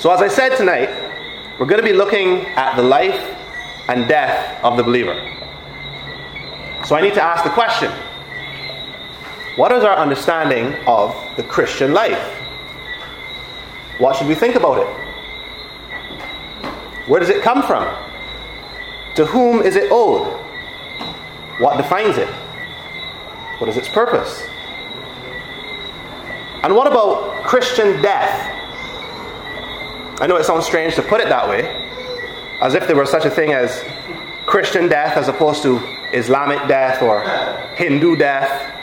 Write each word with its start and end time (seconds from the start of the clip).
So, 0.00 0.10
as 0.10 0.22
I 0.22 0.28
said 0.28 0.56
tonight, 0.56 0.88
we're 1.58 1.66
going 1.66 1.78
to 1.78 1.86
be 1.86 1.92
looking 1.92 2.46
at 2.56 2.74
the 2.74 2.82
life 2.82 3.20
and 3.86 4.08
death 4.08 4.64
of 4.64 4.78
the 4.78 4.82
believer. 4.82 5.12
So, 6.86 6.96
I 6.96 7.02
need 7.02 7.12
to 7.12 7.22
ask 7.22 7.44
the 7.44 7.50
question 7.50 7.92
what 9.56 9.70
is 9.72 9.84
our 9.84 9.94
understanding 9.94 10.74
of 10.86 11.14
the 11.36 11.42
Christian 11.42 11.92
life? 11.92 12.18
What 13.98 14.16
should 14.16 14.26
we 14.26 14.34
think 14.34 14.54
about 14.54 14.78
it? 14.78 14.86
Where 17.06 17.20
does 17.20 17.28
it 17.28 17.42
come 17.42 17.62
from? 17.62 17.84
To 19.16 19.26
whom 19.26 19.60
is 19.60 19.76
it 19.76 19.92
owed? 19.92 20.32
What 21.58 21.76
defines 21.76 22.16
it? 22.16 22.28
What 23.58 23.68
is 23.68 23.76
its 23.76 23.90
purpose? 23.90 24.48
And 26.62 26.74
what 26.74 26.86
about 26.86 27.44
Christian 27.44 28.00
death? 28.00 28.49
I 30.20 30.26
know 30.26 30.36
it 30.36 30.44
sounds 30.44 30.66
strange 30.66 30.94
to 30.96 31.02
put 31.02 31.22
it 31.22 31.30
that 31.30 31.48
way, 31.48 31.62
as 32.60 32.74
if 32.74 32.86
there 32.86 32.94
were 32.94 33.06
such 33.06 33.24
a 33.24 33.30
thing 33.30 33.54
as 33.54 33.82
Christian 34.44 34.86
death 34.86 35.16
as 35.16 35.28
opposed 35.28 35.62
to 35.62 35.78
Islamic 36.12 36.68
death 36.68 37.00
or 37.00 37.22
Hindu 37.76 38.16
death. 38.16 38.76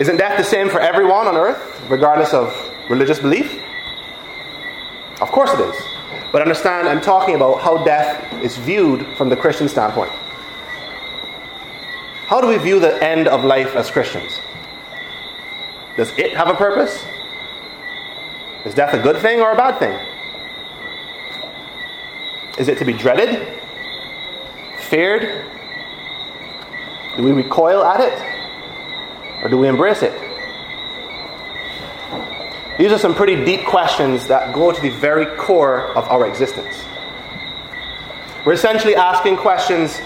Isn't 0.00 0.16
death 0.16 0.38
the 0.38 0.44
same 0.44 0.70
for 0.70 0.80
everyone 0.80 1.26
on 1.26 1.36
earth, 1.36 1.84
regardless 1.90 2.32
of 2.32 2.56
religious 2.88 3.18
belief? 3.18 3.62
Of 5.20 5.30
course 5.30 5.52
it 5.52 5.60
is. 5.60 5.76
But 6.32 6.40
understand, 6.40 6.88
I'm 6.88 7.02
talking 7.02 7.34
about 7.34 7.60
how 7.60 7.84
death 7.84 8.42
is 8.42 8.56
viewed 8.56 9.06
from 9.18 9.28
the 9.28 9.36
Christian 9.36 9.68
standpoint. 9.68 10.10
How 12.28 12.40
do 12.40 12.46
we 12.46 12.56
view 12.56 12.80
the 12.80 13.02
end 13.04 13.28
of 13.28 13.44
life 13.44 13.76
as 13.76 13.90
Christians? 13.90 14.40
Does 15.98 16.16
it 16.16 16.32
have 16.34 16.48
a 16.48 16.54
purpose? 16.54 17.04
Is 18.64 18.74
death 18.74 18.92
a 18.94 18.98
good 18.98 19.16
thing 19.18 19.40
or 19.40 19.52
a 19.52 19.56
bad 19.56 19.78
thing? 19.78 19.98
Is 22.58 22.68
it 22.68 22.78
to 22.78 22.84
be 22.84 22.92
dreaded? 22.92 23.58
Feared? 24.78 25.46
Do 27.16 27.22
we 27.22 27.32
recoil 27.32 27.82
at 27.82 28.00
it? 28.00 29.42
Or 29.42 29.48
do 29.48 29.56
we 29.56 29.68
embrace 29.68 30.02
it? 30.02 30.12
These 32.78 32.92
are 32.92 32.98
some 32.98 33.14
pretty 33.14 33.44
deep 33.44 33.64
questions 33.66 34.26
that 34.28 34.54
go 34.54 34.72
to 34.72 34.80
the 34.80 34.90
very 34.90 35.26
core 35.36 35.86
of 35.96 36.08
our 36.08 36.26
existence. 36.26 36.84
We're 38.44 38.54
essentially 38.54 38.94
asking 38.94 39.36
questions 39.36 40.00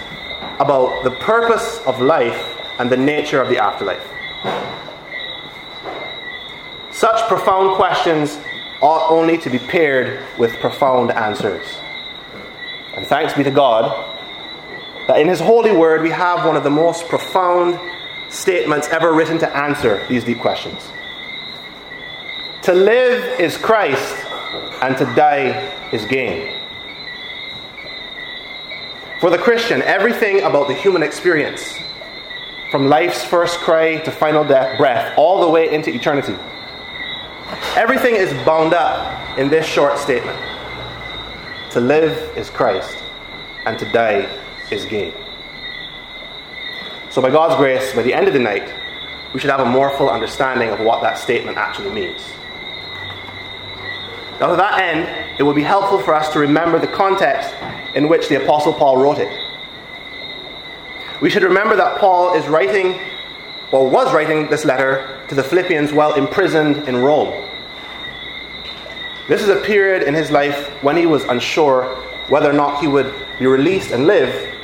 about 0.58 1.05
the 1.05 1.12
purpose 1.12 1.80
of 1.86 2.00
life 2.00 2.56
and 2.78 2.91
the 2.91 2.96
nature 2.96 3.41
of 3.41 3.48
the 3.48 3.58
afterlife. 3.58 4.05
Such 7.15 7.29
profound 7.29 7.77
questions 7.77 8.41
ought 8.81 9.09
only 9.09 9.39
to 9.39 9.48
be 9.48 9.61
paired 9.61 10.20
with 10.37 10.53
profound 10.59 11.12
answers. 11.12 11.65
And 12.97 13.07
thanks 13.07 13.34
be 13.34 13.45
to 13.45 13.53
God 13.53 13.84
that 15.07 15.20
in 15.20 15.29
His 15.29 15.39
holy 15.39 15.70
word 15.70 16.03
we 16.03 16.11
have 16.11 16.45
one 16.45 16.57
of 16.57 16.65
the 16.65 16.70
most 16.70 17.09
profound 17.09 17.79
statements 18.31 18.89
ever 18.89 19.12
written 19.12 19.39
to 19.39 19.57
answer 19.57 20.05
these 20.09 20.25
deep 20.25 20.41
questions. 20.41 20.83
To 22.62 22.73
live 22.73 23.39
is 23.39 23.57
Christ, 23.57 24.17
and 24.83 24.97
to 24.98 25.05
die 25.15 25.73
is 25.92 26.05
gain. 26.07 26.59
For 29.20 29.31
the 29.31 29.39
Christian, 29.39 29.83
everything 29.83 30.42
about 30.42 30.67
the 30.67 30.75
human 30.75 31.05
experience, 31.05 31.79
from 32.73 32.89
life's 32.89 33.23
first 33.23 33.61
cry 33.61 33.98
to 33.98 34.11
final 34.11 34.42
death, 34.42 34.77
breath, 34.79 35.17
all 35.17 35.42
the 35.42 35.48
way 35.48 35.73
into 35.73 35.95
eternity, 35.95 36.35
Everything 37.77 38.14
is 38.14 38.33
bound 38.45 38.75
up 38.75 39.39
in 39.39 39.48
this 39.48 39.67
short 39.67 39.98
statement 39.98 40.39
To 41.73 41.81
live 41.81 42.36
is 42.36 42.51
Christ, 42.51 42.97
and 43.67 43.78
to 43.78 43.84
die 43.92 44.28
is 44.70 44.85
gain. 44.85 45.13
So, 47.11 47.20
by 47.23 47.30
God's 47.30 47.57
grace, 47.57 47.95
by 47.95 48.02
the 48.02 48.14
end 48.14 48.29
of 48.29 48.35
the 48.35 48.41
night, 48.41 48.73
we 49.33 49.41
should 49.41 49.51
have 49.51 49.61
a 49.61 49.64
more 49.64 49.91
full 49.96 50.08
understanding 50.08 50.70
of 50.70 50.80
what 50.80 51.02
that 51.02 51.18
statement 51.18 51.57
actually 51.57 51.91
means. 51.91 52.23
Now, 54.41 54.51
to 54.51 54.57
that 54.57 54.80
end, 54.80 55.39
it 55.39 55.42
would 55.42 55.57
be 55.57 55.63
helpful 55.63 55.98
for 56.01 56.14
us 56.14 56.33
to 56.33 56.39
remember 56.39 56.79
the 56.79 56.89
context 56.89 57.55
in 57.95 58.08
which 58.08 58.29
the 58.29 58.42
Apostle 58.42 58.73
Paul 58.73 58.98
wrote 58.98 59.18
it. 59.18 59.33
We 61.20 61.30
should 61.30 61.42
remember 61.42 61.77
that 61.77 61.98
Paul 61.98 62.35
is 62.35 62.47
writing, 62.48 63.01
or 63.73 63.89
was 63.89 64.13
writing 64.13 64.48
this 64.48 64.64
letter 64.64 65.20
to 65.29 65.35
the 65.35 65.42
Philippians 65.42 65.92
while 65.92 66.14
imprisoned 66.14 66.89
in 66.89 66.97
Rome. 66.97 67.43
This 69.27 69.42
is 69.42 69.48
a 69.48 69.57
period 69.57 70.02
in 70.02 70.14
his 70.14 70.30
life 70.30 70.68
when 70.83 70.96
he 70.96 71.07
was 71.07 71.24
unsure 71.24 71.85
whether 72.29 72.51
or 72.51 72.52
not 72.52 72.80
he 72.80 72.86
would 72.86 73.12
be 73.39 73.46
released 73.46 73.90
and 73.90 74.07
live 74.07 74.55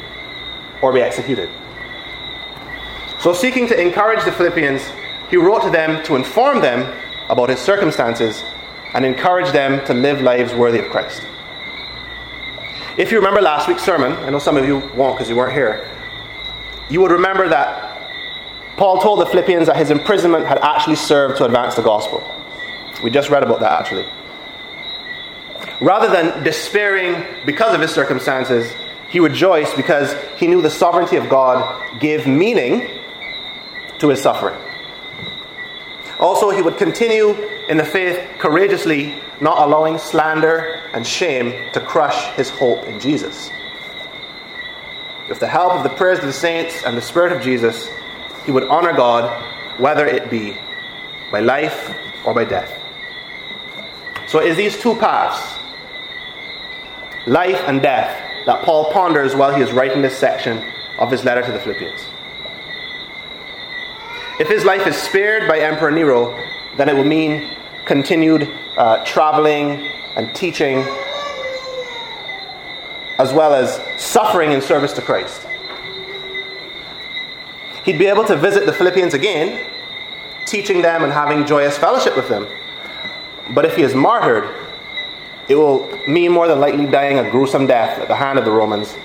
or 0.82 0.92
be 0.92 1.00
executed. 1.00 1.48
So, 3.20 3.32
seeking 3.32 3.66
to 3.68 3.80
encourage 3.80 4.24
the 4.24 4.32
Philippians, 4.32 4.82
he 5.30 5.36
wrote 5.36 5.62
to 5.62 5.70
them 5.70 6.02
to 6.04 6.16
inform 6.16 6.60
them 6.60 6.92
about 7.28 7.48
his 7.48 7.58
circumstances 7.58 8.42
and 8.92 9.04
encourage 9.04 9.52
them 9.52 9.84
to 9.86 9.94
live 9.94 10.20
lives 10.20 10.52
worthy 10.54 10.78
of 10.78 10.90
Christ. 10.90 11.22
If 12.98 13.10
you 13.12 13.18
remember 13.18 13.40
last 13.40 13.68
week's 13.68 13.84
sermon, 13.84 14.12
I 14.12 14.30
know 14.30 14.38
some 14.38 14.56
of 14.56 14.66
you 14.66 14.78
won't 14.94 15.16
because 15.16 15.28
you 15.28 15.36
weren't 15.36 15.52
here, 15.52 15.88
you 16.90 17.00
would 17.00 17.12
remember 17.12 17.48
that 17.48 18.10
Paul 18.76 19.00
told 19.00 19.20
the 19.20 19.26
Philippians 19.26 19.68
that 19.68 19.76
his 19.76 19.90
imprisonment 19.90 20.46
had 20.46 20.58
actually 20.58 20.96
served 20.96 21.38
to 21.38 21.44
advance 21.44 21.76
the 21.76 21.82
gospel. 21.82 22.22
We 23.02 23.10
just 23.10 23.30
read 23.30 23.42
about 23.42 23.60
that 23.60 23.80
actually. 23.80 24.06
Rather 25.80 26.08
than 26.08 26.44
despairing 26.44 27.24
because 27.46 27.74
of 27.74 27.80
his 27.80 27.90
circumstances, 27.90 28.70
he 29.08 29.18
rejoiced 29.18 29.76
because 29.76 30.14
he 30.36 30.46
knew 30.46 30.60
the 30.60 30.70
sovereignty 30.70 31.16
of 31.16 31.28
God 31.28 31.98
gave 31.98 32.26
meaning 32.26 33.00
to 33.98 34.08
his 34.08 34.22
suffering. 34.22 34.58
Also, 36.18 36.50
he 36.50 36.60
would 36.60 36.76
continue 36.76 37.30
in 37.68 37.78
the 37.78 37.84
faith 37.84 38.38
courageously, 38.38 39.14
not 39.40 39.66
allowing 39.66 39.96
slander 39.96 40.82
and 40.92 41.06
shame 41.06 41.72
to 41.72 41.80
crush 41.80 42.26
his 42.34 42.50
hope 42.50 42.84
in 42.84 43.00
Jesus. 43.00 43.50
With 45.30 45.40
the 45.40 45.46
help 45.46 45.72
of 45.72 45.82
the 45.82 45.88
prayers 45.88 46.18
of 46.18 46.26
the 46.26 46.32
saints 46.32 46.84
and 46.84 46.96
the 46.96 47.02
Spirit 47.02 47.32
of 47.32 47.42
Jesus, 47.42 47.88
he 48.44 48.52
would 48.52 48.64
honor 48.64 48.92
God, 48.92 49.80
whether 49.80 50.06
it 50.06 50.30
be 50.30 50.56
by 51.32 51.40
life 51.40 51.96
or 52.26 52.34
by 52.34 52.44
death. 52.44 52.76
So, 54.26 54.40
it 54.40 54.48
is 54.48 54.56
these 54.56 54.78
two 54.78 54.94
paths 54.96 55.59
life 57.26 57.62
and 57.66 57.82
death 57.82 58.46
that 58.46 58.64
Paul 58.64 58.92
ponders 58.92 59.34
while 59.34 59.54
he 59.54 59.62
is 59.62 59.72
writing 59.72 60.02
this 60.02 60.16
section 60.16 60.64
of 60.98 61.10
his 61.10 61.24
letter 61.24 61.42
to 61.42 61.52
the 61.52 61.58
Philippians. 61.58 62.06
If 64.38 64.48
his 64.48 64.64
life 64.64 64.86
is 64.86 64.96
spared 64.96 65.46
by 65.46 65.58
Emperor 65.58 65.90
Nero, 65.90 66.34
then 66.76 66.88
it 66.88 66.94
will 66.94 67.04
mean 67.04 67.56
continued 67.84 68.48
uh, 68.76 69.04
traveling 69.04 69.90
and 70.16 70.34
teaching, 70.34 70.78
as 73.18 73.32
well 73.32 73.52
as 73.54 73.80
suffering 74.00 74.52
in 74.52 74.62
service 74.62 74.92
to 74.94 75.02
Christ. 75.02 75.46
He'd 77.84 77.98
be 77.98 78.06
able 78.06 78.24
to 78.24 78.36
visit 78.36 78.66
the 78.66 78.72
Philippians 78.72 79.14
again, 79.14 79.66
teaching 80.46 80.82
them 80.82 81.02
and 81.02 81.12
having 81.12 81.46
joyous 81.46 81.76
fellowship 81.76 82.16
with 82.16 82.28
them. 82.28 82.46
But 83.54 83.64
if 83.64 83.76
he 83.76 83.82
is 83.82 83.94
martyred, 83.94 84.48
it 85.50 85.56
will 85.56 85.90
mean 86.06 86.30
more 86.30 86.46
than 86.46 86.60
likely 86.60 86.86
dying 86.86 87.18
a 87.18 87.28
gruesome 87.28 87.66
death 87.66 87.98
at 87.98 88.06
the 88.06 88.14
hand 88.14 88.38
of 88.38 88.44
the 88.44 88.52
Romans, 88.52 88.96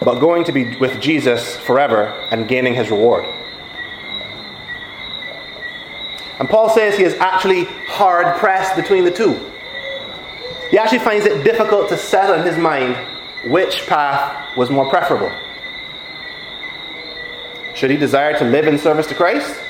but 0.00 0.20
going 0.20 0.44
to 0.44 0.52
be 0.52 0.76
with 0.76 1.00
Jesus 1.00 1.56
forever 1.56 2.10
and 2.30 2.46
gaining 2.46 2.74
his 2.74 2.92
reward. 2.92 3.24
And 6.38 6.48
Paul 6.48 6.70
says 6.70 6.96
he 6.96 7.02
is 7.02 7.14
actually 7.14 7.64
hard 7.64 8.36
pressed 8.36 8.76
between 8.76 9.02
the 9.02 9.10
two. 9.10 9.34
He 10.70 10.78
actually 10.78 11.00
finds 11.00 11.26
it 11.26 11.42
difficult 11.42 11.88
to 11.88 11.96
settle 11.96 12.36
in 12.36 12.46
his 12.46 12.56
mind 12.56 12.96
which 13.50 13.84
path 13.88 14.56
was 14.56 14.70
more 14.70 14.88
preferable. 14.88 15.32
Should 17.74 17.90
he 17.90 17.96
desire 17.96 18.38
to 18.38 18.44
live 18.44 18.68
in 18.68 18.78
service 18.78 19.08
to 19.08 19.16
Christ? 19.16 19.60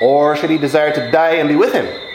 Or 0.00 0.34
should 0.34 0.48
he 0.48 0.56
desire 0.56 0.94
to 0.94 1.10
die 1.10 1.34
and 1.34 1.46
be 1.46 1.56
with 1.56 1.74
him? 1.74 2.05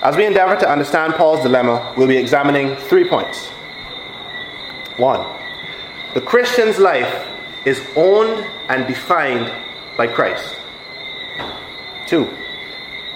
As 0.00 0.16
we 0.16 0.26
endeavor 0.26 0.54
to 0.54 0.70
understand 0.70 1.14
Paul's 1.14 1.42
dilemma, 1.42 1.92
we'll 1.96 2.06
be 2.06 2.16
examining 2.16 2.76
three 2.76 3.08
points. 3.08 3.48
One, 4.96 5.26
the 6.14 6.20
Christian's 6.20 6.78
life 6.78 7.26
is 7.64 7.84
owned 7.96 8.46
and 8.68 8.86
defined 8.86 9.52
by 9.96 10.06
Christ. 10.06 10.54
Two, 12.06 12.28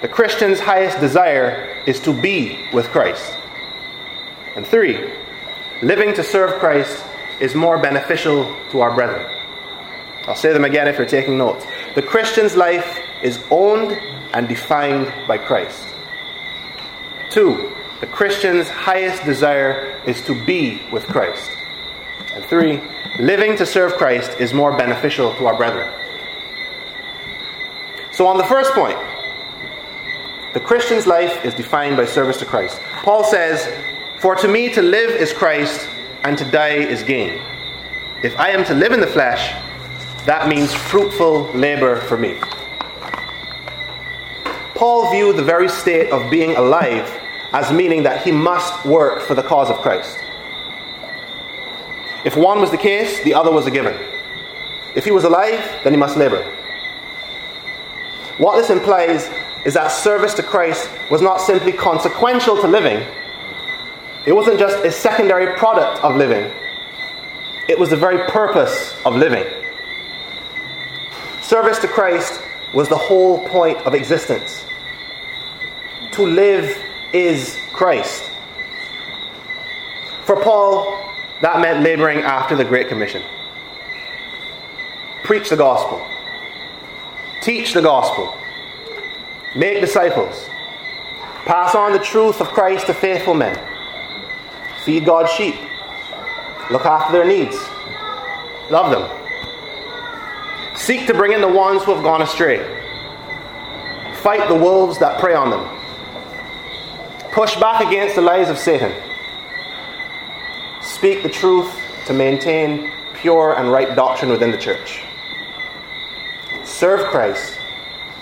the 0.00 0.08
Christian's 0.08 0.58
highest 0.58 0.99
desire 0.99 1.81
is 1.87 2.00
to 2.00 2.12
be 2.12 2.58
with 2.73 2.88
Christ. 2.88 3.32
And 4.56 4.67
three, 4.67 5.08
living 5.82 6.12
to 6.14 6.25
serve 6.25 6.58
Christ 6.58 7.05
is 7.40 7.55
more 7.55 7.79
beneficial 7.79 8.55
to 8.70 8.81
our 8.81 8.93
brethren. 8.93 9.25
I'll 10.26 10.34
say 10.34 10.52
them 10.52 10.64
again 10.64 10.88
if 10.88 10.99
you're 10.99 11.06
taking 11.06 11.38
notes. 11.38 11.64
The 11.94 12.02
Christian's 12.02 12.56
life 12.56 12.99
is 13.23 13.40
owned 13.50 13.93
and 14.34 14.49
defined 14.49 15.12
by 15.29 15.38
Christ. 15.38 15.92
Two, 17.32 17.73
the 18.02 18.06
Christian's 18.06 18.69
highest 18.69 19.25
desire 19.25 19.99
is 20.06 20.20
to 20.26 20.34
be 20.44 20.82
with 20.93 21.06
Christ. 21.06 21.50
And 22.34 22.44
three, 22.44 22.79
living 23.19 23.56
to 23.56 23.64
serve 23.64 23.94
Christ 23.94 24.38
is 24.38 24.52
more 24.52 24.76
beneficial 24.76 25.34
to 25.37 25.46
our 25.46 25.56
brethren. 25.56 25.90
So, 28.11 28.26
on 28.26 28.37
the 28.37 28.44
first 28.44 28.73
point, 28.73 28.99
the 30.52 30.61
Christian's 30.61 31.06
life 31.06 31.43
is 31.43 31.55
defined 31.55 31.96
by 31.96 32.05
service 32.05 32.37
to 32.40 32.44
Christ. 32.44 32.79
Paul 33.02 33.25
says, 33.25 33.67
For 34.19 34.34
to 34.34 34.46
me 34.46 34.70
to 34.75 34.82
live 34.82 35.08
is 35.08 35.32
Christ, 35.32 35.88
and 36.25 36.37
to 36.37 36.44
die 36.44 36.84
is 36.84 37.02
gain. 37.02 37.40
If 38.23 38.38
I 38.38 38.50
am 38.50 38.62
to 38.67 38.75
live 38.75 38.93
in 38.93 39.00
the 39.00 39.06
flesh, 39.06 39.52
that 40.26 40.49
means 40.49 40.75
fruitful 40.75 41.44
labor 41.55 41.96
for 41.96 42.19
me. 42.19 42.38
Paul 44.75 45.11
viewed 45.11 45.37
the 45.37 45.43
very 45.43 45.70
state 45.70 46.11
of 46.11 46.31
being 46.31 46.56
alive 46.56 47.20
as 47.53 47.71
meaning 47.73 48.03
that 48.05 48.23
he 48.23 48.33
must 48.33 48.85
work 48.85 49.23
for 49.23 49.35
the 49.35 49.43
cause 49.43 49.71
of 49.71 49.77
Christ. 49.79 50.19
If 52.25 52.37
one 52.37 52.61
was 52.61 52.71
the 52.71 52.79
case, 52.79 53.23
the 53.25 53.35
other 53.35 53.51
was 53.51 53.67
a 53.67 53.71
given. 53.71 53.99
If 54.95 55.05
he 55.05 55.11
was 55.11 55.25
alive, 55.25 55.61
then 55.85 55.93
he 55.93 55.99
must 55.99 56.17
labor. 56.17 56.43
What 58.39 58.57
this 58.57 58.71
implies 58.71 59.29
is 59.65 59.75
that 59.75 59.89
service 59.89 60.35
to 60.35 60.43
Christ 60.43 60.89
was 61.11 61.21
not 61.21 61.41
simply 61.41 61.73
consequential 61.73 62.61
to 62.61 62.67
living, 62.67 63.07
it 64.25 64.33
wasn't 64.33 64.59
just 64.59 64.85
a 64.85 64.91
secondary 64.91 65.57
product 65.57 66.03
of 66.05 66.17
living, 66.17 66.51
it 67.69 67.79
was 67.79 67.91
the 67.91 67.97
very 67.97 68.31
purpose 68.31 68.95
of 69.05 69.17
living. 69.17 69.45
Service 71.43 71.79
to 71.81 71.89
Christ 71.89 72.41
was 72.73 72.89
the 72.89 72.97
whole 72.97 73.47
point 73.49 73.79
of 73.79 73.95
existence. 73.95 74.65
To 76.13 76.23
live 76.23 76.77
is 77.12 77.59
Christ. 77.73 78.31
For 80.25 80.41
Paul, 80.41 80.99
that 81.43 81.61
meant 81.61 81.82
laboring 81.82 82.20
after 82.20 82.55
the 82.56 82.64
Great 82.64 82.88
Commission. 82.88 83.23
Preach 85.25 85.50
the 85.50 85.56
gospel, 85.56 86.05
teach 87.41 87.75
the 87.75 87.82
gospel, 87.82 88.35
make 89.56 89.81
disciples, 89.81 90.49
pass 91.44 91.75
on 91.75 91.93
the 91.93 91.99
truth 91.99 92.41
of 92.41 92.49
Christ 92.49 92.87
to 92.87 92.94
faithful 92.94 93.35
men, 93.35 93.58
feed 94.85 95.05
God's 95.05 95.31
sheep, 95.32 95.55
look 96.70 96.85
after 96.85 97.12
their 97.12 97.25
needs, 97.25 97.56
love 98.70 98.91
them, 98.91 99.08
seek 100.76 101.06
to 101.06 101.15
bring 101.15 101.32
in 101.32 101.41
the 101.41 101.49
ones 101.49 101.85
who 101.85 101.94
have 101.94 102.03
gone 102.03 102.23
astray, 102.23 102.58
fight 104.17 104.49
the 104.49 104.55
wolves 104.55 104.99
that 104.99 105.20
prey 105.20 105.35
on 105.35 105.50
them, 105.50 105.81
push 107.32 107.56
back 107.56 107.81
against 107.84 108.14
the 108.14 108.20
lies 108.20 108.50
of 108.50 108.58
Satan, 108.58 108.93
speak 110.82 111.23
the 111.23 111.31
truth 111.31 111.75
to 112.06 112.12
maintain 112.12 112.93
pure 113.14 113.58
and 113.58 113.73
right 113.73 113.96
doctrine 113.96 114.31
within 114.31 114.50
the 114.50 114.58
church, 114.58 115.02
serve 116.64 117.00
Christ 117.08 117.58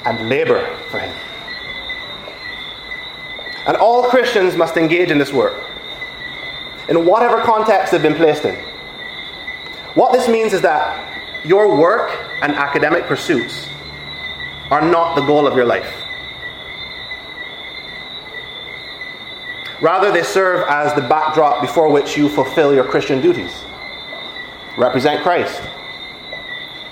and 0.04 0.28
labor 0.28 0.64
for 0.90 1.00
Him. 1.00 1.14
And 3.66 3.76
all 3.76 4.04
Christians 4.04 4.56
must 4.56 4.76
engage 4.76 5.10
in 5.10 5.18
this 5.18 5.32
work, 5.32 5.60
in 6.88 7.04
whatever 7.04 7.42
context 7.42 7.92
they've 7.92 8.00
been 8.00 8.14
placed 8.14 8.44
in. 8.44 8.54
What 9.94 10.12
this 10.12 10.28
means 10.28 10.52
is 10.52 10.62
that 10.62 11.44
your 11.44 11.76
work 11.76 12.10
and 12.42 12.52
academic 12.52 13.06
pursuits 13.06 13.68
are 14.70 14.80
not 14.80 15.16
the 15.16 15.22
goal 15.22 15.48
of 15.48 15.56
your 15.56 15.64
life. 15.64 15.99
Rather, 19.80 20.12
they 20.12 20.22
serve 20.22 20.66
as 20.68 20.94
the 20.94 21.02
backdrop 21.02 21.62
before 21.62 21.90
which 21.90 22.16
you 22.16 22.28
fulfill 22.28 22.74
your 22.74 22.84
Christian 22.84 23.20
duties. 23.20 23.52
Represent 24.76 25.22
Christ, 25.22 25.60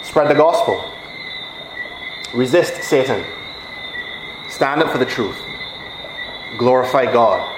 spread 0.02 0.29
the 0.29 0.35
gospel, 0.35 0.93
Resist 2.35 2.82
Satan. 2.82 3.25
Stand 4.50 4.82
up 4.82 4.93
for 4.93 4.99
the 4.99 5.06
truth. 5.06 5.40
Glorify 6.58 7.11
God. 7.11 7.55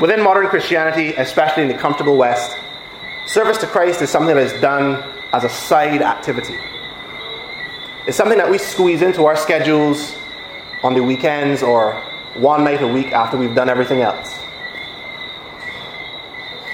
Within 0.00 0.20
modern 0.20 0.48
Christianity, 0.48 1.14
especially 1.14 1.62
in 1.62 1.68
the 1.68 1.78
comfortable 1.78 2.16
West, 2.16 2.58
service 3.26 3.56
to 3.58 3.68
Christ 3.68 4.02
is 4.02 4.10
something 4.10 4.34
that 4.34 4.42
is 4.42 4.60
done 4.60 5.02
as 5.32 5.44
a 5.44 5.48
side 5.48 6.02
activity. 6.02 6.58
It's 8.08 8.16
something 8.16 8.38
that 8.38 8.50
we 8.50 8.58
squeeze 8.58 9.00
into 9.00 9.26
our 9.26 9.36
schedules 9.36 10.16
on 10.82 10.94
the 10.94 11.02
weekends 11.02 11.62
or 11.62 11.94
one 12.34 12.64
night 12.64 12.82
a 12.82 12.88
week 12.88 13.12
after 13.12 13.36
we've 13.36 13.54
done 13.54 13.68
everything 13.68 14.02
else. 14.02 14.38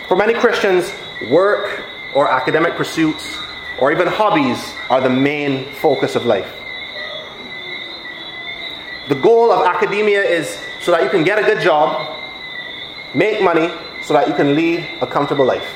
For 0.09 0.17
many 0.17 0.35
Christians, 0.35 0.93
work 1.31 1.85
or 2.15 2.31
academic 2.31 2.75
pursuits 2.75 3.39
or 3.81 3.93
even 3.93 4.07
hobbies 4.07 4.75
are 4.91 5.01
the 5.01 5.11
main 5.11 5.73
focus 5.75 6.17
of 6.17 6.27
life. 6.27 6.53
The 9.09 9.15
goal 9.15 9.51
of 9.51 9.67
academia 9.67 10.23
is 10.23 10.61
so 10.81 10.91
that 10.93 11.03
you 11.03 11.11
can 11.11 11.25
get 11.25 11.39
a 11.39 11.43
good 11.43 11.61
job, 11.61 12.17
make 13.15 13.43
money, 13.43 13.71
so 14.03 14.15
that 14.15 14.29
you 14.29 14.35
can 14.35 14.55
lead 14.55 14.87
a 15.01 15.07
comfortable 15.07 15.45
life. 15.45 15.69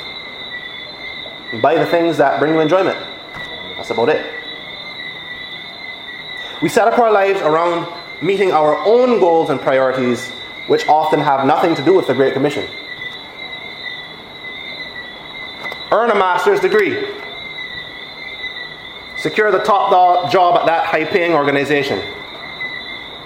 And 1.52 1.62
buy 1.62 1.76
the 1.76 1.87
things 1.87 2.17
that 2.19 2.38
bring 2.38 2.55
you 2.55 2.61
enjoyment. 2.61 2.99
That's 3.76 3.90
about 3.90 4.08
it. 4.08 4.25
We 6.62 6.69
set 6.69 6.88
up 6.88 6.99
our 6.99 7.12
lives 7.12 7.40
around 7.40 7.87
meeting 8.23 8.53
our 8.53 8.77
own 8.87 9.21
goals 9.21 9.51
and 9.51 9.61
priorities, 9.61 10.29
which 10.69 10.87
often 10.89 11.21
have 11.21 11.47
nothing 11.47 11.75
to 11.75 11.85
do 11.85 11.95
with 11.95 12.07
the 12.07 12.15
Great 12.15 12.33
Commission. 12.33 12.67
Earn 15.93 16.11
a 16.11 16.15
master's 16.15 16.61
degree. 16.61 17.07
Secure 19.17 19.51
the 19.51 19.61
top 19.61 20.31
job 20.31 20.57
at 20.57 20.67
that 20.67 20.87
high 20.87 21.05
paying 21.05 21.33
organization. 21.33 22.03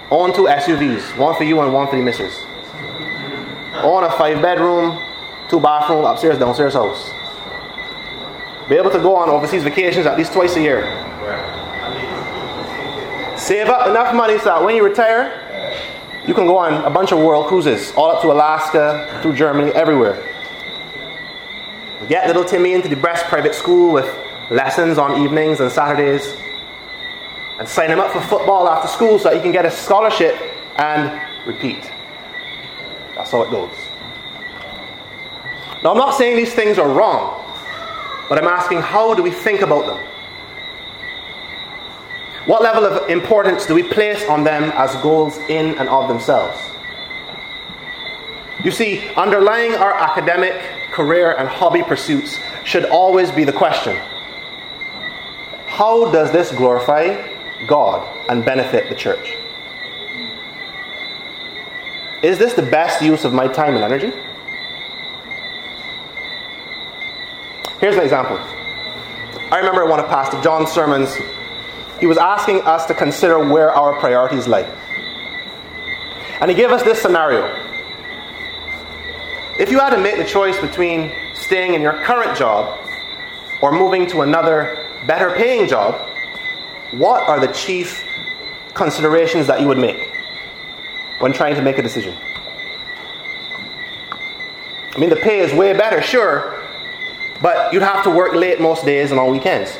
Own 0.09 0.33
two 0.33 0.43
SUVs, 0.43 1.17
one 1.17 1.35
for 1.35 1.43
you 1.43 1.59
and 1.61 1.73
one 1.73 1.87
for 1.87 1.95
the 1.95 2.01
missus. 2.01 2.45
Own 3.83 4.03
a 4.03 4.11
five 4.11 4.41
bedroom, 4.41 5.01
two 5.49 5.59
bathroom, 5.59 6.05
upstairs, 6.05 6.37
downstairs 6.37 6.73
house. 6.73 7.11
Be 8.69 8.75
able 8.75 8.91
to 8.91 8.99
go 8.99 9.15
on 9.15 9.29
overseas 9.29 9.63
vacations 9.63 10.05
at 10.05 10.17
least 10.17 10.33
twice 10.33 10.55
a 10.55 10.61
year. 10.61 11.00
Save 13.41 13.69
up 13.69 13.87
enough 13.87 14.13
money 14.13 14.37
so 14.37 14.45
that 14.45 14.63
when 14.63 14.75
you 14.75 14.83
retire, 14.83 15.33
you 16.27 16.35
can 16.35 16.45
go 16.45 16.59
on 16.59 16.85
a 16.85 16.91
bunch 16.91 17.11
of 17.11 17.17
world 17.17 17.47
cruises, 17.47 17.91
all 17.93 18.11
up 18.11 18.21
to 18.21 18.31
Alaska, 18.31 19.19
through 19.23 19.33
Germany, 19.33 19.71
everywhere. 19.71 20.23
Get 22.07 22.27
little 22.27 22.45
Timmy 22.45 22.73
into 22.73 22.87
the 22.87 22.95
best 22.95 23.25
private 23.25 23.55
school 23.55 23.93
with 23.93 24.05
lessons 24.51 24.99
on 24.99 25.19
evenings 25.23 25.59
and 25.59 25.71
Saturdays, 25.71 26.35
and 27.57 27.67
sign 27.67 27.89
him 27.89 27.99
up 27.99 28.11
for 28.11 28.21
football 28.21 28.69
after 28.69 28.87
school 28.87 29.17
so 29.17 29.29
that 29.29 29.37
he 29.37 29.41
can 29.41 29.51
get 29.51 29.65
a 29.65 29.71
scholarship 29.71 30.39
and 30.75 31.19
repeat. 31.47 31.81
That's 33.15 33.31
how 33.31 33.41
it 33.41 33.49
goes. 33.49 33.75
Now, 35.83 35.93
I'm 35.93 35.97
not 35.97 36.15
saying 36.15 36.35
these 36.35 36.53
things 36.53 36.77
are 36.77 36.87
wrong, 36.87 37.43
but 38.29 38.37
I'm 38.37 38.47
asking 38.47 38.81
how 38.81 39.15
do 39.15 39.23
we 39.23 39.31
think 39.31 39.61
about 39.61 39.87
them? 39.87 40.07
What 42.45 42.63
level 42.63 42.85
of 42.85 43.09
importance 43.09 43.65
do 43.65 43.75
we 43.75 43.83
place 43.83 44.27
on 44.27 44.43
them 44.43 44.71
as 44.75 44.95
goals 45.03 45.37
in 45.49 45.77
and 45.77 45.87
of 45.89 46.07
themselves? 46.07 46.59
You 48.63 48.71
see, 48.71 49.07
underlying 49.15 49.73
our 49.73 49.93
academic, 49.93 50.53
career, 50.91 51.35
and 51.37 51.47
hobby 51.47 51.83
pursuits 51.83 52.39
should 52.63 52.85
always 52.85 53.31
be 53.31 53.43
the 53.43 53.53
question 53.53 53.97
how 55.71 56.11
does 56.11 56.31
this 56.31 56.51
glorify 56.51 57.27
God 57.65 58.05
and 58.29 58.43
benefit 58.43 58.89
the 58.89 58.93
church? 58.93 59.35
Is 62.21 62.37
this 62.37 62.53
the 62.53 62.61
best 62.61 63.01
use 63.01 63.23
of 63.23 63.33
my 63.33 63.47
time 63.47 63.75
and 63.75 63.83
energy? 63.83 64.11
Here's 67.79 67.95
an 67.95 68.03
example. 68.03 68.37
I 69.49 69.57
remember 69.57 69.85
one 69.87 69.99
of 69.99 70.07
Pastor 70.07 70.39
John's 70.41 70.69
sermons, 70.69 71.17
he 72.01 72.07
was 72.07 72.17
asking 72.17 72.61
us 72.63 72.87
to 72.87 72.95
consider 72.95 73.37
where 73.37 73.71
our 73.71 73.97
priorities 73.99 74.47
lay. 74.47 74.63
And 76.41 76.49
he 76.49 76.57
gave 76.57 76.71
us 76.71 76.81
this 76.81 76.99
scenario. 76.99 77.45
If 79.59 79.69
you 79.69 79.77
had 79.77 79.91
to 79.91 79.99
make 79.99 80.17
the 80.17 80.25
choice 80.25 80.59
between 80.59 81.11
staying 81.35 81.75
in 81.75 81.81
your 81.81 81.93
current 81.93 82.35
job 82.35 82.79
or 83.61 83.71
moving 83.71 84.07
to 84.07 84.21
another 84.21 84.83
better 85.05 85.29
paying 85.35 85.67
job, 85.67 85.93
what 86.91 87.21
are 87.29 87.39
the 87.39 87.53
chief 87.53 88.03
considerations 88.73 89.45
that 89.45 89.61
you 89.61 89.67
would 89.67 89.77
make 89.77 90.11
when 91.19 91.31
trying 91.31 91.53
to 91.53 91.61
make 91.61 91.77
a 91.77 91.83
decision? 91.83 92.17
I 94.95 94.97
mean, 94.97 95.11
the 95.11 95.17
pay 95.17 95.41
is 95.41 95.53
way 95.53 95.73
better, 95.73 96.01
sure, 96.01 96.63
but 97.43 97.71
you'd 97.71 97.83
have 97.83 98.03
to 98.05 98.09
work 98.09 98.33
late 98.33 98.59
most 98.59 98.85
days 98.85 99.11
and 99.11 99.19
on 99.19 99.29
weekends. 99.29 99.77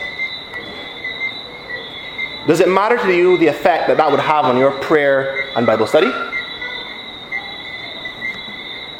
Does 2.51 2.59
it 2.59 2.67
matter 2.67 2.97
to 2.97 3.15
you 3.15 3.37
the 3.37 3.47
effect 3.47 3.87
that 3.87 3.95
that 3.95 4.11
would 4.11 4.19
have 4.19 4.43
on 4.43 4.57
your 4.57 4.71
prayer 4.71 5.47
and 5.55 5.65
Bible 5.65 5.87
study? 5.87 6.11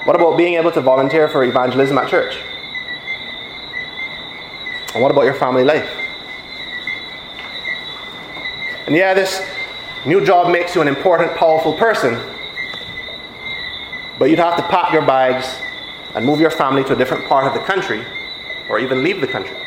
What 0.06 0.16
about 0.16 0.38
being 0.38 0.54
able 0.54 0.72
to 0.72 0.80
volunteer 0.80 1.28
for 1.28 1.44
evangelism 1.44 1.98
at 1.98 2.10
church? 2.10 2.38
And 4.94 5.04
what 5.04 5.12
about 5.12 5.26
your 5.26 5.34
family 5.34 5.66
life? 5.66 5.90
And 8.88 8.96
yeah, 8.96 9.14
this 9.14 9.46
new 10.06 10.24
job 10.24 10.50
makes 10.50 10.74
you 10.74 10.82
an 10.82 10.88
important, 10.88 11.36
powerful 11.36 11.74
person, 11.74 12.18
but 14.18 14.30
you'd 14.30 14.40
have 14.40 14.56
to 14.56 14.64
pack 14.64 14.94
your 14.94 15.06
bags 15.06 15.58
and 16.16 16.26
move 16.26 16.40
your 16.40 16.52
family 16.52 16.86
to 16.86 16.94
a 16.94 16.96
different 16.96 17.28
part 17.28 17.46
of 17.46 17.54
the 17.54 17.60
country, 17.68 18.06
or 18.70 18.80
even 18.80 19.04
leave 19.04 19.20
the 19.20 19.28
country. 19.28 19.58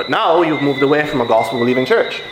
But 0.00 0.08
now 0.08 0.40
you've 0.40 0.62
moved 0.62 0.80
away 0.80 1.06
from 1.06 1.20
a 1.20 1.26
gospel 1.26 1.58
believing 1.58 1.84
church. 1.84 2.22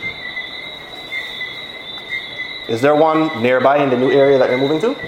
Is 2.67 2.81
there 2.81 2.95
one 2.95 3.43
nearby 3.43 3.77
in 3.77 3.91
the 3.91 3.95
new 3.95 4.09
area 4.09 4.39
that 4.39 4.49
you're 4.49 4.57
moving 4.57 4.81
to? 4.81 4.99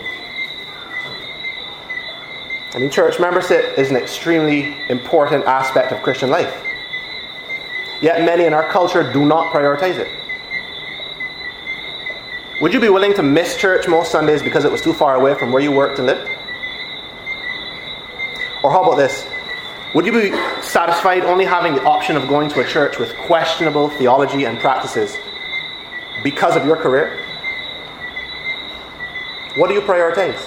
I 2.75 2.77
mean, 2.77 2.91
church 2.91 3.19
membership 3.19 3.79
is 3.79 3.89
an 3.89 3.95
extremely 3.95 4.77
important 4.89 5.45
aspect 5.45 5.91
of 5.91 6.03
Christian 6.03 6.29
life. 6.29 6.55
Yet 7.99 8.23
many 8.25 8.45
in 8.45 8.53
our 8.53 8.69
culture 8.69 9.11
do 9.11 9.25
not 9.25 9.51
prioritize 9.51 9.97
it. 9.97 10.09
Would 12.61 12.75
you 12.75 12.79
be 12.79 12.89
willing 12.89 13.15
to 13.15 13.23
miss 13.23 13.57
church 13.57 13.87
most 13.87 14.11
Sundays 14.11 14.43
because 14.43 14.65
it 14.65 14.71
was 14.71 14.81
too 14.83 14.93
far 14.93 15.15
away 15.15 15.33
from 15.33 15.51
where 15.51 15.63
you 15.63 15.71
worked 15.71 15.97
and 15.97 16.05
lived? 16.05 16.29
Or 18.63 18.69
how 18.69 18.83
about 18.83 18.97
this? 18.97 19.25
Would 19.93 20.05
you 20.05 20.13
be 20.13 20.31
satisfied 20.61 21.23
only 21.23 21.43
having 21.43 21.75
the 21.75 21.83
option 21.83 22.15
of 22.15 22.29
going 22.29 22.49
to 22.51 22.61
a 22.61 22.65
church 22.65 22.97
with 22.97 23.13
questionable 23.17 23.89
theology 23.89 24.45
and 24.45 24.57
practices 24.57 25.17
because 26.23 26.55
of 26.55 26.65
your 26.65 26.77
career? 26.77 27.19
What 29.55 29.67
do 29.67 29.73
you 29.73 29.81
prioritize? 29.81 30.39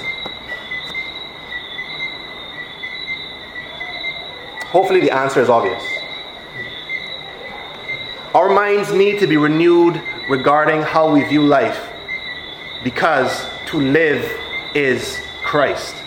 Hopefully, 4.65 5.01
the 5.01 5.15
answer 5.15 5.41
is 5.43 5.51
obvious. 5.51 5.85
Our 8.35 8.49
minds 8.49 8.93
need 8.93 9.21
to 9.21 9.27
be 9.27 9.37
renewed 9.37 10.03
regarding 10.29 10.81
how 10.81 11.13
we 11.13 11.23
view 11.23 11.43
life 11.43 11.93
because 12.83 13.47
to 13.67 13.79
live 13.79 14.25
is 14.75 15.21
Christ. 15.43 16.04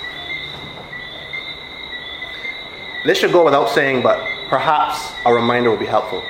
This 3.08 3.20
should 3.20 3.32
go 3.32 3.46
without 3.46 3.70
saying, 3.70 4.04
but 4.04 4.20
perhaps 4.50 5.14
a 5.26 5.34
reminder 5.34 5.70
will 5.70 5.78
be 5.78 5.86
helpful. 5.86 6.22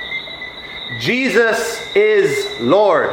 Jesus 1.00 1.92
is 1.96 2.48
Lord. 2.60 3.10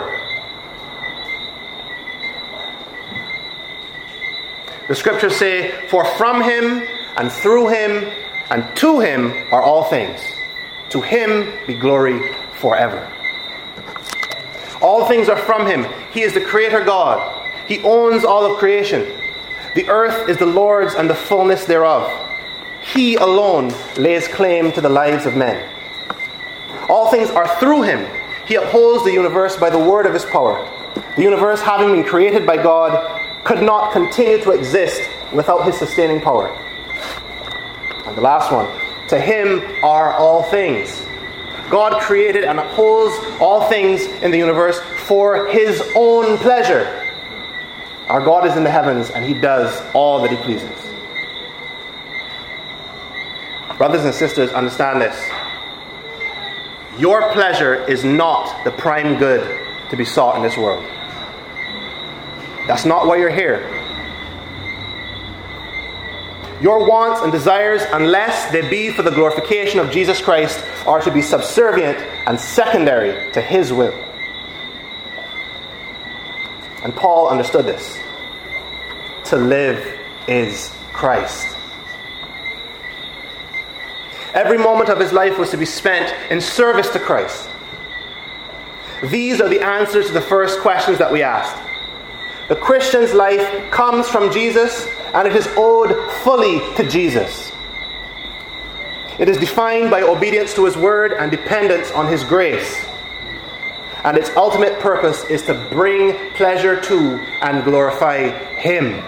The 4.87 4.93
scriptures 4.93 5.35
say, 5.35 5.71
For 5.87 6.05
from 6.05 6.43
him 6.43 6.87
and 7.17 7.31
through 7.31 7.69
him 7.69 8.13
and 8.51 8.77
to 8.77 8.99
him 8.99 9.33
are 9.51 9.63
all 9.63 9.85
things. 9.85 10.21
To 10.89 11.01
him 11.01 11.51
be 11.65 11.73
glory 11.73 12.35
forever. 12.59 13.11
All 14.79 15.07
things 15.07 15.27
are 15.27 15.37
from 15.37 15.65
him. 15.65 15.87
He 16.11 16.21
is 16.21 16.35
the 16.35 16.45
creator 16.45 16.83
God. 16.83 17.49
He 17.67 17.81
owns 17.81 18.25
all 18.25 18.45
of 18.45 18.59
creation. 18.59 19.11
The 19.73 19.89
earth 19.89 20.29
is 20.29 20.37
the 20.37 20.45
Lord's 20.45 20.93
and 20.93 21.09
the 21.09 21.15
fullness 21.15 21.65
thereof. 21.65 22.24
He 22.93 23.15
alone 23.15 23.73
lays 23.97 24.27
claim 24.27 24.71
to 24.73 24.81
the 24.81 24.89
lives 24.89 25.25
of 25.25 25.35
men. 25.35 25.69
All 26.87 27.09
things 27.09 27.29
are 27.29 27.47
through 27.59 27.83
him. 27.83 28.05
He 28.45 28.55
upholds 28.55 29.03
the 29.03 29.11
universe 29.11 29.57
by 29.57 29.69
the 29.69 29.79
word 29.79 30.05
of 30.05 30.13
his 30.13 30.25
power. 30.25 30.63
The 31.15 31.23
universe, 31.23 31.61
having 31.61 31.91
been 31.91 32.03
created 32.03 32.45
by 32.45 32.57
God, 32.57 33.43
could 33.43 33.63
not 33.63 33.91
continue 33.91 34.39
to 34.43 34.51
exist 34.51 35.09
without 35.33 35.65
his 35.65 35.77
sustaining 35.77 36.21
power. 36.21 36.47
And 38.05 38.15
the 38.15 38.21
last 38.21 38.51
one 38.51 38.67
to 39.09 39.19
him 39.19 39.61
are 39.83 40.13
all 40.13 40.43
things. 40.43 41.05
God 41.69 42.01
created 42.01 42.43
and 42.43 42.59
upholds 42.59 43.15
all 43.39 43.67
things 43.67 44.03
in 44.05 44.29
the 44.29 44.37
universe 44.37 44.79
for 45.07 45.47
his 45.47 45.81
own 45.95 46.37
pleasure. 46.37 47.11
Our 48.07 48.21
God 48.21 48.45
is 48.45 48.55
in 48.55 48.63
the 48.63 48.69
heavens 48.69 49.09
and 49.09 49.25
he 49.25 49.33
does 49.33 49.81
all 49.93 50.21
that 50.21 50.29
he 50.29 50.37
pleases. 50.37 50.84
Brothers 53.77 54.05
and 54.05 54.13
sisters, 54.13 54.51
understand 54.51 55.01
this. 55.01 55.17
Your 56.97 57.29
pleasure 57.33 57.83
is 57.89 58.05
not 58.05 58.63
the 58.63 58.71
prime 58.71 59.17
good 59.17 59.59
to 59.89 59.97
be 59.97 60.05
sought 60.05 60.37
in 60.37 60.43
this 60.43 60.55
world. 60.55 60.83
That's 62.67 62.85
not 62.85 63.05
why 63.05 63.17
you're 63.17 63.29
here. 63.29 63.69
Your 66.61 66.87
wants 66.87 67.21
and 67.21 67.33
desires, 67.33 67.81
unless 67.91 68.49
they 68.51 68.67
be 68.69 68.89
for 68.91 69.03
the 69.03 69.11
glorification 69.11 69.79
of 69.79 69.91
Jesus 69.91 70.21
Christ, 70.21 70.63
are 70.87 71.01
to 71.01 71.11
be 71.11 71.21
subservient 71.21 71.97
and 72.25 72.39
secondary 72.39 73.29
to 73.33 73.41
His 73.41 73.73
will. 73.73 73.93
And 76.81 76.95
Paul 76.95 77.27
understood 77.27 77.65
this. 77.65 77.99
To 79.25 79.35
live 79.35 79.99
is 80.29 80.73
Christ. 80.93 81.54
Every 84.35 84.57
moment 84.57 84.89
of 84.89 84.99
his 84.99 85.13
life 85.13 85.39
was 85.39 85.49
to 85.51 85.57
be 85.57 85.65
spent 85.65 86.13
in 86.29 86.41
service 86.41 86.89
to 86.89 86.99
Christ. 86.99 87.49
These 89.05 89.39
are 89.39 89.47
the 89.47 89.61
answers 89.61 90.07
to 90.07 90.13
the 90.13 90.19
first 90.19 90.59
questions 90.59 90.97
that 90.97 91.09
we 91.09 91.23
asked. 91.23 91.55
The 92.49 92.57
Christian's 92.57 93.13
life 93.13 93.71
comes 93.71 94.09
from 94.09 94.31
Jesus 94.33 94.87
and 95.13 95.25
it 95.25 95.37
is 95.37 95.47
owed 95.55 95.95
fully 96.15 96.59
to 96.75 96.85
Jesus. 96.87 97.53
It 99.17 99.29
is 99.29 99.37
defined 99.37 99.89
by 99.89 100.01
obedience 100.01 100.53
to 100.55 100.65
his 100.65 100.75
word 100.75 101.13
and 101.13 101.31
dependence 101.31 101.91
on 101.91 102.07
his 102.07 102.25
grace. 102.25 102.85
And 104.03 104.17
its 104.17 104.29
ultimate 104.35 104.79
purpose 104.81 105.23
is 105.29 105.43
to 105.43 105.53
bring 105.71 106.31
pleasure 106.33 106.79
to 106.81 107.19
and 107.41 107.63
glorify 107.63 108.27
him. 108.57 109.01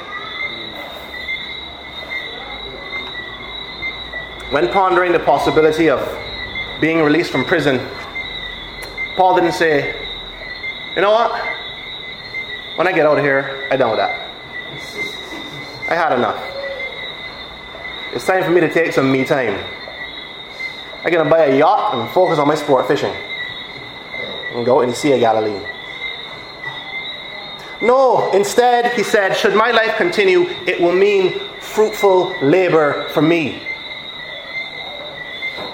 When 4.49 4.69
pondering 4.69 5.11
the 5.11 5.19
possibility 5.19 5.89
of 5.89 5.99
being 6.79 7.01
released 7.01 7.31
from 7.31 7.43
prison, 7.43 7.85
Paul 9.17 9.35
didn't 9.35 9.51
say, 9.51 9.93
You 10.95 11.01
know 11.01 11.11
what? 11.11 11.31
When 12.77 12.87
I 12.87 12.93
get 12.93 13.05
out 13.05 13.17
of 13.17 13.23
here, 13.25 13.67
I'm 13.69 13.79
done 13.79 13.89
with 13.89 13.99
that. 13.99 14.29
I 15.89 15.95
had 15.95 16.13
enough. 16.13 16.41
It's 18.13 18.25
time 18.25 18.43
for 18.43 18.51
me 18.51 18.61
to 18.61 18.71
take 18.71 18.93
some 18.93 19.11
me 19.11 19.25
time. 19.25 19.61
I'm 21.03 21.11
going 21.11 21.25
to 21.25 21.29
buy 21.29 21.45
a 21.47 21.57
yacht 21.57 21.95
and 21.95 22.09
focus 22.11 22.39
on 22.39 22.47
my 22.47 22.55
sport 22.55 22.87
fishing. 22.87 23.13
And 24.53 24.65
go 24.65 24.85
the 24.85 24.95
Sea 24.95 25.13
of 25.13 25.19
Galilee. 25.19 25.59
No, 27.81 28.31
instead, 28.31 28.93
he 28.93 29.03
said, 29.03 29.33
should 29.33 29.55
my 29.55 29.71
life 29.71 29.97
continue, 29.97 30.43
it 30.65 30.79
will 30.79 30.93
mean 30.93 31.39
fruitful 31.59 32.33
labor 32.41 33.07
for 33.09 33.21
me. 33.21 33.61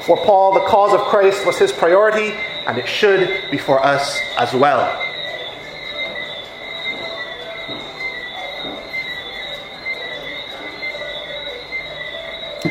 For 0.05 0.17
Paul, 0.17 0.53
the 0.53 0.65
cause 0.65 0.93
of 0.93 0.99
Christ 1.07 1.45
was 1.45 1.57
his 1.57 1.71
priority, 1.71 2.37
and 2.67 2.77
it 2.77 2.89
should 2.89 3.49
be 3.49 3.57
for 3.57 3.81
us 3.81 4.19
as 4.37 4.53
well. 4.53 4.99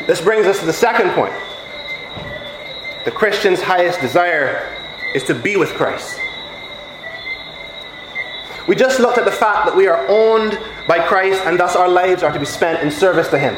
This 0.05 0.21
brings 0.21 0.45
us 0.45 0.59
to 0.59 0.67
the 0.67 0.73
second 0.73 1.09
point. 1.11 1.33
The 3.03 3.11
Christian's 3.11 3.61
highest 3.61 3.99
desire 3.99 4.77
is 5.15 5.23
to 5.23 5.33
be 5.33 5.55
with 5.55 5.69
Christ. 5.69 6.19
We 8.67 8.75
just 8.75 8.99
looked 8.99 9.17
at 9.17 9.25
the 9.25 9.31
fact 9.31 9.65
that 9.65 9.75
we 9.75 9.87
are 9.87 10.05
owned 10.07 10.59
by 10.87 10.99
Christ 10.99 11.41
and 11.45 11.59
thus 11.59 11.75
our 11.75 11.89
lives 11.89 12.21
are 12.21 12.31
to 12.31 12.39
be 12.39 12.45
spent 12.45 12.83
in 12.83 12.91
service 12.91 13.27
to 13.29 13.39
Him. 13.39 13.55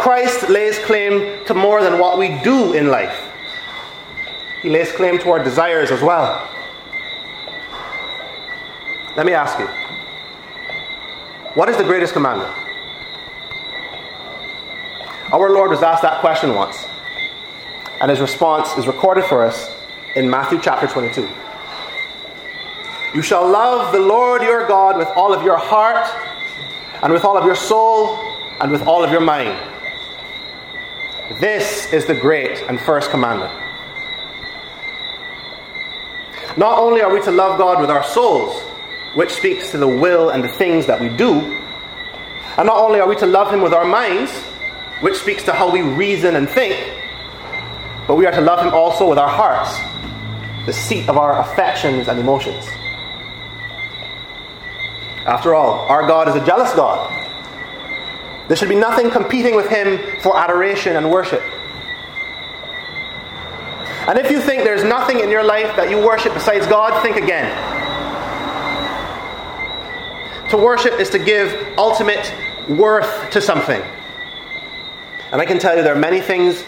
Christ 0.00 0.48
lays 0.48 0.78
claim 0.78 1.44
to 1.44 1.52
more 1.52 1.82
than 1.82 1.98
what 1.98 2.16
we 2.16 2.28
do 2.42 2.72
in 2.72 2.88
life. 2.88 3.30
He 4.62 4.70
lays 4.70 4.90
claim 4.92 5.18
to 5.18 5.30
our 5.30 5.44
desires 5.44 5.90
as 5.90 6.00
well. 6.00 6.48
Let 9.14 9.26
me 9.26 9.34
ask 9.34 9.58
you 9.58 9.66
what 11.52 11.68
is 11.68 11.76
the 11.76 11.84
greatest 11.84 12.14
commandment? 12.14 12.50
Our 15.32 15.50
Lord 15.50 15.70
was 15.70 15.82
asked 15.82 16.00
that 16.00 16.20
question 16.20 16.54
once, 16.54 16.86
and 18.00 18.10
his 18.10 18.20
response 18.20 18.78
is 18.78 18.86
recorded 18.86 19.24
for 19.26 19.44
us 19.44 19.70
in 20.16 20.30
Matthew 20.30 20.60
chapter 20.62 20.86
22. 20.86 21.28
You 23.12 23.20
shall 23.20 23.46
love 23.46 23.92
the 23.92 24.00
Lord 24.00 24.40
your 24.40 24.66
God 24.66 24.96
with 24.96 25.08
all 25.08 25.34
of 25.34 25.42
your 25.42 25.58
heart, 25.58 26.08
and 27.02 27.12
with 27.12 27.24
all 27.24 27.36
of 27.36 27.44
your 27.44 27.54
soul, 27.54 28.18
and 28.60 28.72
with 28.72 28.86
all 28.86 29.04
of 29.04 29.10
your 29.10 29.20
mind. 29.20 29.58
This 31.38 31.92
is 31.92 32.06
the 32.06 32.14
great 32.14 32.60
and 32.62 32.80
first 32.80 33.10
commandment. 33.10 33.52
Not 36.56 36.78
only 36.78 37.00
are 37.02 37.12
we 37.12 37.20
to 37.22 37.30
love 37.30 37.56
God 37.56 37.80
with 37.80 37.88
our 37.88 38.02
souls, 38.02 38.60
which 39.14 39.30
speaks 39.30 39.70
to 39.70 39.78
the 39.78 39.86
will 39.86 40.30
and 40.30 40.42
the 40.42 40.48
things 40.48 40.86
that 40.86 41.00
we 41.00 41.08
do, 41.08 41.34
and 42.58 42.66
not 42.66 42.78
only 42.78 42.98
are 42.98 43.06
we 43.06 43.14
to 43.16 43.26
love 43.26 43.54
Him 43.54 43.60
with 43.60 43.72
our 43.72 43.84
minds, 43.84 44.32
which 45.02 45.16
speaks 45.16 45.44
to 45.44 45.52
how 45.52 45.70
we 45.70 45.82
reason 45.82 46.34
and 46.34 46.48
think, 46.48 46.74
but 48.08 48.16
we 48.16 48.26
are 48.26 48.32
to 48.32 48.40
love 48.40 48.66
Him 48.66 48.74
also 48.74 49.08
with 49.08 49.18
our 49.18 49.28
hearts, 49.28 49.78
the 50.66 50.72
seat 50.72 51.08
of 51.08 51.16
our 51.16 51.40
affections 51.40 52.08
and 52.08 52.18
emotions. 52.18 52.66
After 55.26 55.54
all, 55.54 55.86
our 55.88 56.08
God 56.08 56.28
is 56.28 56.34
a 56.34 56.44
jealous 56.44 56.74
God. 56.74 57.19
There 58.50 58.56
should 58.56 58.68
be 58.68 58.74
nothing 58.74 59.12
competing 59.12 59.54
with 59.54 59.68
Him 59.68 60.00
for 60.22 60.36
adoration 60.36 60.96
and 60.96 61.08
worship. 61.08 61.40
And 64.08 64.18
if 64.18 64.28
you 64.28 64.40
think 64.40 64.64
there's 64.64 64.82
nothing 64.82 65.20
in 65.20 65.30
your 65.30 65.44
life 65.44 65.76
that 65.76 65.88
you 65.88 66.04
worship 66.04 66.34
besides 66.34 66.66
God, 66.66 67.00
think 67.00 67.14
again. 67.14 67.46
To 70.50 70.56
worship 70.56 70.94
is 70.94 71.10
to 71.10 71.20
give 71.20 71.78
ultimate 71.78 72.34
worth 72.68 73.30
to 73.30 73.40
something. 73.40 73.80
And 75.30 75.40
I 75.40 75.44
can 75.44 75.60
tell 75.60 75.76
you 75.76 75.84
there 75.84 75.94
are 75.94 76.00
many 76.00 76.20
things 76.20 76.64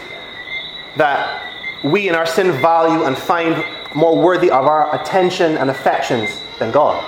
that 0.95 1.53
we 1.83 2.07
in 2.07 2.15
our 2.15 2.25
sin 2.25 2.53
value 2.61 3.03
and 3.03 3.17
find 3.17 3.61
more 3.93 4.17
worthy 4.17 4.49
of 4.49 4.67
our 4.67 4.95
attention 4.95 5.57
and 5.57 5.69
affections 5.69 6.29
than 6.59 6.71
God. 6.71 7.03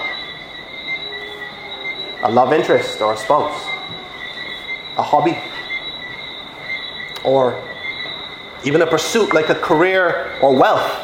A 2.24 2.30
love 2.30 2.52
interest 2.52 3.00
or 3.00 3.14
a 3.14 3.18
spouse, 3.18 3.70
a 4.98 5.04
hobby, 5.04 5.38
or 7.24 7.62
even 8.64 8.82
a 8.82 8.88
pursuit 8.88 9.34
like 9.34 9.50
a 9.50 9.56
career 9.56 10.32
or 10.42 10.56
wealth. 10.56 11.02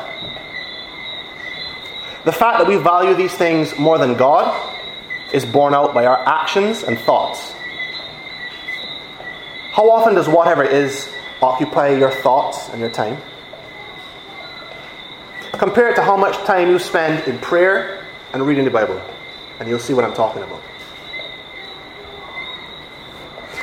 The 2.24 2.32
fact 2.32 2.60
that 2.60 2.68
we 2.68 2.78
value 2.78 3.16
these 3.16 3.34
things 3.34 3.78
more 3.78 3.98
than 3.98 4.16
God 4.16 4.76
is 5.34 5.46
borne 5.46 5.74
out 5.74 5.94
by 5.94 6.06
our 6.06 6.18
actions 6.28 6.84
and 6.84 7.00
thoughts. 7.00 7.54
How 9.72 9.90
often 9.90 10.16
does 10.16 10.28
whatever 10.28 10.64
it 10.64 10.74
is 10.74 11.12
occupy 11.42 11.90
your 11.90 12.12
thoughts 12.12 12.70
and 12.70 12.80
your 12.80 12.90
time? 12.90 13.18
Compare 15.54 15.90
it 15.90 15.96
to 15.96 16.04
how 16.04 16.18
much 16.18 16.36
time 16.46 16.70
you 16.70 16.80
spend 16.80 17.28
in 17.28 17.38
prayer 17.40 18.06
and 18.34 18.46
reading 18.46 18.66
the 18.66 18.72
Bible, 18.72 19.02
and 19.60 19.68
you'll 19.70 19.80
see 19.80 19.94
what 19.94 20.04
I'm 20.04 20.14
talking 20.14 20.44
about. 20.44 20.62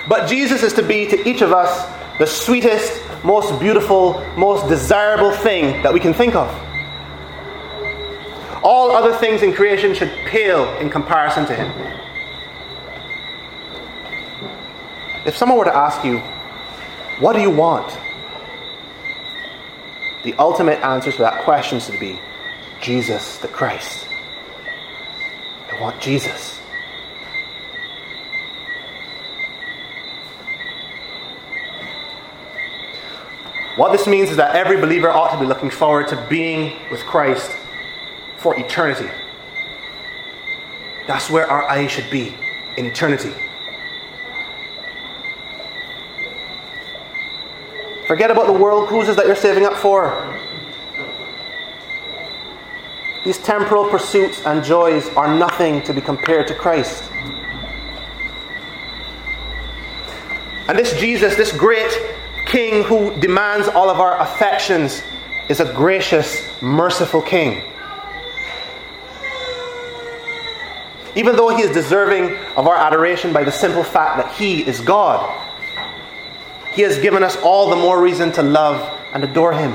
But 0.08 0.26
Jesus 0.26 0.62
is 0.62 0.72
to 0.74 0.82
be 0.82 1.06
to 1.06 1.28
each 1.28 1.42
of 1.42 1.52
us 1.52 1.86
the 2.18 2.26
sweetest, 2.26 3.00
most 3.24 3.60
beautiful, 3.60 4.20
most 4.36 4.68
desirable 4.68 5.32
thing 5.32 5.82
that 5.82 5.92
we 5.92 6.00
can 6.00 6.14
think 6.14 6.34
of. 6.34 6.48
All 8.62 8.90
other 8.90 9.14
things 9.14 9.42
in 9.42 9.52
creation 9.52 9.94
should 9.94 10.10
pale 10.26 10.64
in 10.78 10.90
comparison 10.90 11.46
to 11.46 11.54
Him. 11.54 11.70
If 15.26 15.36
someone 15.36 15.58
were 15.58 15.66
to 15.66 15.76
ask 15.76 16.04
you, 16.04 16.22
What 17.20 17.32
do 17.32 17.40
you 17.40 17.50
want? 17.50 17.98
The 20.22 20.34
ultimate 20.34 20.78
answer 20.84 21.10
to 21.10 21.18
that 21.18 21.42
question 21.42 21.80
should 21.80 21.98
be 21.98 22.20
Jesus 22.80 23.38
the 23.38 23.48
Christ. 23.48 24.06
I 25.72 25.80
want 25.80 26.00
Jesus. 26.00 26.60
What 33.78 33.92
this 33.92 34.08
means 34.08 34.28
is 34.30 34.36
that 34.38 34.56
every 34.56 34.76
believer 34.76 35.08
ought 35.08 35.30
to 35.30 35.38
be 35.38 35.46
looking 35.46 35.70
forward 35.70 36.08
to 36.08 36.16
being 36.28 36.76
with 36.90 36.98
Christ 37.04 37.56
for 38.36 38.58
eternity. 38.58 39.08
That's 41.06 41.30
where 41.30 41.48
our 41.48 41.62
eyes 41.62 41.92
should 41.92 42.10
be 42.10 42.34
in 42.76 42.86
eternity. 42.86 43.32
Forget 48.08 48.32
about 48.32 48.48
the 48.48 48.52
world 48.52 48.88
cruises 48.88 49.14
that 49.14 49.26
you're 49.26 49.36
saving 49.36 49.64
up 49.64 49.74
for. 49.74 50.10
These 53.24 53.38
temporal 53.38 53.88
pursuits 53.88 54.44
and 54.44 54.64
joys 54.64 55.08
are 55.10 55.32
nothing 55.38 55.82
to 55.82 55.94
be 55.94 56.00
compared 56.00 56.48
to 56.48 56.54
Christ. 56.56 57.08
And 60.66 60.76
this 60.76 60.98
Jesus, 60.98 61.36
this 61.36 61.52
great 61.52 62.17
King 62.48 62.82
who 62.82 63.14
demands 63.20 63.68
all 63.68 63.90
of 63.90 64.00
our 64.00 64.18
affections, 64.20 65.02
is 65.48 65.60
a 65.60 65.72
gracious, 65.72 66.46
merciful 66.60 67.22
King. 67.22 67.62
Even 71.14 71.36
though 71.36 71.48
he 71.48 71.62
is 71.62 71.70
deserving 71.72 72.36
of 72.56 72.66
our 72.66 72.76
adoration 72.76 73.32
by 73.32 73.44
the 73.44 73.50
simple 73.50 73.82
fact 73.82 74.18
that 74.18 74.32
he 74.34 74.66
is 74.66 74.80
God. 74.80 75.44
He 76.72 76.82
has 76.82 76.98
given 76.98 77.24
us 77.24 77.36
all 77.42 77.70
the 77.70 77.76
more 77.76 78.00
reason 78.00 78.30
to 78.32 78.42
love 78.42 78.80
and 79.12 79.24
adore 79.24 79.52
Him. 79.52 79.72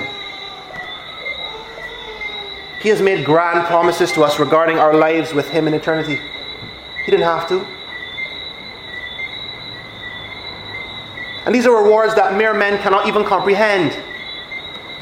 He 2.81 2.89
has 2.89 3.01
made 3.01 3.25
grand 3.25 3.67
promises 3.67 4.11
to 4.13 4.23
us 4.23 4.39
regarding 4.39 4.77
our 4.77 4.93
lives 4.93 5.33
with 5.33 5.49
Him 5.49 5.67
in 5.67 5.73
eternity. 5.73 6.21
He 7.03 7.11
didn't 7.11 7.25
have 7.25 7.47
to. 7.49 7.67
And 11.45 11.53
these 11.53 11.65
are 11.65 11.83
rewards 11.83 12.15
that 12.15 12.37
mere 12.37 12.53
men 12.53 12.81
cannot 12.81 13.07
even 13.07 13.25
comprehend. 13.25 13.97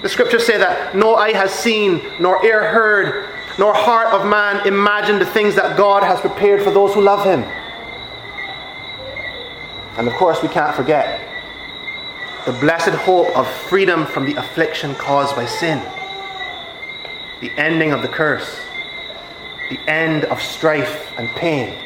The 0.01 0.09
scriptures 0.09 0.45
say 0.45 0.57
that 0.57 0.95
no 0.95 1.15
eye 1.15 1.33
has 1.33 1.51
seen, 1.51 2.01
nor 2.19 2.43
ear 2.43 2.71
heard, 2.71 3.29
nor 3.59 3.73
heart 3.73 4.07
of 4.13 4.27
man 4.27 4.65
imagined 4.65 5.21
the 5.21 5.25
things 5.25 5.55
that 5.55 5.77
God 5.77 6.03
has 6.03 6.19
prepared 6.19 6.63
for 6.63 6.71
those 6.71 6.93
who 6.93 7.01
love 7.01 7.23
Him. 7.23 7.43
And 9.97 10.07
of 10.07 10.13
course, 10.13 10.41
we 10.41 10.49
can't 10.49 10.75
forget 10.75 11.27
the 12.45 12.53
blessed 12.53 12.89
hope 12.89 13.37
of 13.37 13.47
freedom 13.47 14.07
from 14.07 14.25
the 14.25 14.33
affliction 14.33 14.95
caused 14.95 15.35
by 15.35 15.45
sin, 15.45 15.77
the 17.39 17.51
ending 17.51 17.91
of 17.91 18.01
the 18.01 18.07
curse, 18.07 18.59
the 19.69 19.79
end 19.87 20.23
of 20.25 20.41
strife 20.41 21.13
and 21.19 21.29
pain, 21.29 21.77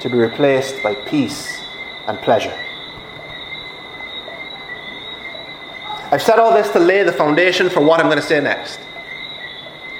to 0.00 0.10
be 0.10 0.18
replaced 0.18 0.82
by 0.82 0.94
peace 0.94 1.62
and 2.06 2.18
pleasure. 2.18 2.54
I've 6.14 6.22
said 6.22 6.38
all 6.38 6.54
this 6.54 6.70
to 6.70 6.78
lay 6.78 7.02
the 7.02 7.12
foundation 7.12 7.68
for 7.68 7.80
what 7.80 7.98
I'm 7.98 8.06
going 8.06 8.18
to 8.18 8.22
say 8.22 8.40
next. 8.40 8.78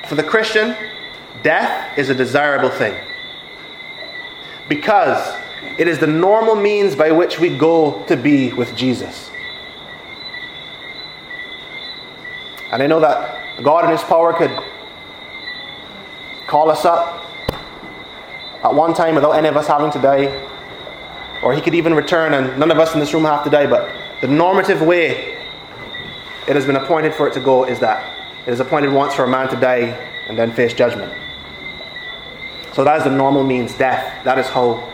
For 0.06 0.14
the 0.14 0.22
Christian, 0.22 0.76
death 1.42 1.98
is 1.98 2.08
a 2.08 2.14
desirable 2.14 2.68
thing. 2.68 2.94
Because 4.68 5.36
it 5.76 5.88
is 5.88 5.98
the 5.98 6.06
normal 6.06 6.54
means 6.54 6.94
by 6.94 7.10
which 7.10 7.40
we 7.40 7.48
go 7.58 8.04
to 8.04 8.16
be 8.16 8.52
with 8.52 8.76
Jesus. 8.76 9.28
And 12.70 12.80
I 12.80 12.86
know 12.86 13.00
that 13.00 13.64
God 13.64 13.86
in 13.86 13.90
His 13.90 14.02
power 14.02 14.32
could 14.34 14.56
call 16.46 16.70
us 16.70 16.84
up 16.84 17.26
at 18.62 18.72
one 18.72 18.94
time 18.94 19.16
without 19.16 19.32
any 19.32 19.48
of 19.48 19.56
us 19.56 19.66
having 19.66 19.90
to 19.90 20.00
die. 20.00 20.48
Or 21.42 21.52
He 21.54 21.60
could 21.60 21.74
even 21.74 21.92
return 21.92 22.34
and 22.34 22.56
none 22.56 22.70
of 22.70 22.78
us 22.78 22.94
in 22.94 23.00
this 23.00 23.12
room 23.12 23.24
have 23.24 23.42
to 23.42 23.50
die. 23.50 23.66
But 23.66 23.92
the 24.20 24.28
normative 24.28 24.80
way 24.80 25.33
it 26.46 26.56
has 26.56 26.66
been 26.66 26.76
appointed 26.76 27.14
for 27.14 27.26
it 27.26 27.34
to 27.34 27.40
go 27.40 27.64
is 27.64 27.80
that 27.80 28.04
it 28.46 28.52
is 28.52 28.60
appointed 28.60 28.92
once 28.92 29.14
for 29.14 29.24
a 29.24 29.28
man 29.28 29.48
to 29.48 29.56
die 29.56 29.96
and 30.28 30.38
then 30.38 30.52
face 30.52 30.74
judgment. 30.74 31.12
So 32.74 32.84
that 32.84 32.98
is 32.98 33.04
the 33.04 33.10
normal 33.10 33.44
means, 33.44 33.74
death. 33.74 34.24
That 34.24 34.38
is 34.38 34.46
how 34.48 34.92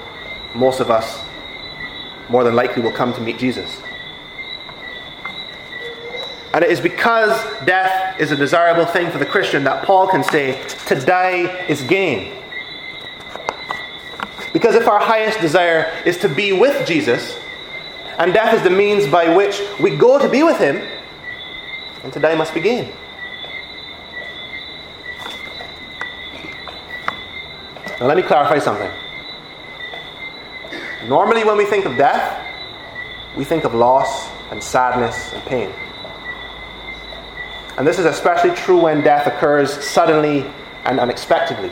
most 0.55 0.81
of 0.81 0.91
us 0.91 1.25
more 2.29 2.45
than 2.45 2.55
likely 2.55 2.83
will 2.83 2.93
come 2.93 3.13
to 3.15 3.21
meet 3.21 3.39
Jesus. 3.39 3.81
And 6.53 6.65
it 6.65 6.71
is 6.71 6.81
because 6.81 7.31
death 7.65 8.21
is 8.21 8.33
a 8.33 8.37
desirable 8.37 8.85
thing 8.85 9.11
for 9.11 9.19
the 9.19 9.27
Christian 9.27 9.65
that 9.65 9.85
Paul 9.85 10.09
can 10.09 10.23
say, 10.25 10.63
to 10.87 10.95
die 10.95 11.67
is 11.67 11.83
gain. 11.83 12.37
Because 14.53 14.75
if 14.75 14.89
our 14.89 14.99
highest 14.99 15.41
desire 15.41 15.93
is 16.05 16.19
to 16.19 16.29
be 16.29 16.53
with 16.53 16.87
Jesus, 16.87 17.39
and 18.19 18.35
death 18.35 18.53
is 18.53 18.63
the 18.63 18.71
means 18.71 19.07
by 19.07 19.35
which 19.35 19.63
we 19.81 19.97
go 19.97 20.19
to 20.19 20.29
be 20.29 20.43
with 20.43 20.59
Him, 20.59 20.83
then 22.03 22.11
today 22.11 22.35
must 22.37 22.55
begin. 22.55 22.93
Now, 28.01 28.07
let 28.07 28.17
me 28.17 28.23
clarify 28.23 28.59
something. 28.59 28.91
Normally, 31.07 31.45
when 31.45 31.57
we 31.57 31.67
think 31.67 31.85
of 31.85 31.97
death, 31.97 32.47
we 33.37 33.45
think 33.45 33.65
of 33.65 33.75
loss 33.75 34.31
and 34.51 34.63
sadness 34.63 35.33
and 35.35 35.43
pain. 35.45 35.71
And 37.77 37.87
this 37.87 37.99
is 37.99 38.05
especially 38.05 38.51
true 38.53 38.81
when 38.81 39.03
death 39.03 39.27
occurs 39.27 39.73
suddenly 39.85 40.45
and 40.85 40.99
unexpectedly. 40.99 41.71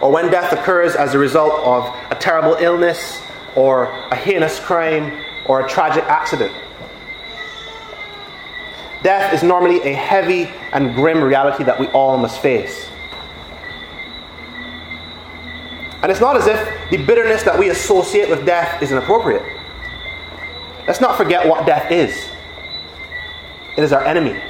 Or 0.00 0.12
when 0.12 0.30
death 0.30 0.52
occurs 0.52 0.94
as 0.94 1.14
a 1.14 1.18
result 1.18 1.60
of 1.64 1.84
a 2.10 2.14
terrible 2.14 2.54
illness, 2.54 3.22
or 3.54 3.84
a 4.10 4.16
heinous 4.16 4.60
crime, 4.60 5.24
or 5.46 5.64
a 5.64 5.68
tragic 5.68 6.04
accident. 6.04 6.52
Death 9.02 9.32
is 9.32 9.42
normally 9.42 9.80
a 9.82 9.92
heavy 9.92 10.44
and 10.72 10.94
grim 10.94 11.22
reality 11.22 11.64
that 11.64 11.78
we 11.78 11.86
all 11.88 12.16
must 12.16 12.40
face. 12.40 12.88
And 16.02 16.10
it's 16.10 16.20
not 16.20 16.36
as 16.36 16.46
if 16.46 16.90
the 16.90 16.98
bitterness 16.98 17.42
that 17.42 17.58
we 17.58 17.70
associate 17.70 18.30
with 18.30 18.46
death 18.46 18.82
is 18.82 18.92
inappropriate. 18.92 19.42
Let's 20.86 21.00
not 21.00 21.16
forget 21.16 21.48
what 21.48 21.66
death 21.66 21.90
is 21.90 22.30
it 23.76 23.84
is 23.84 23.92
our 23.92 24.04
enemy. 24.04 24.40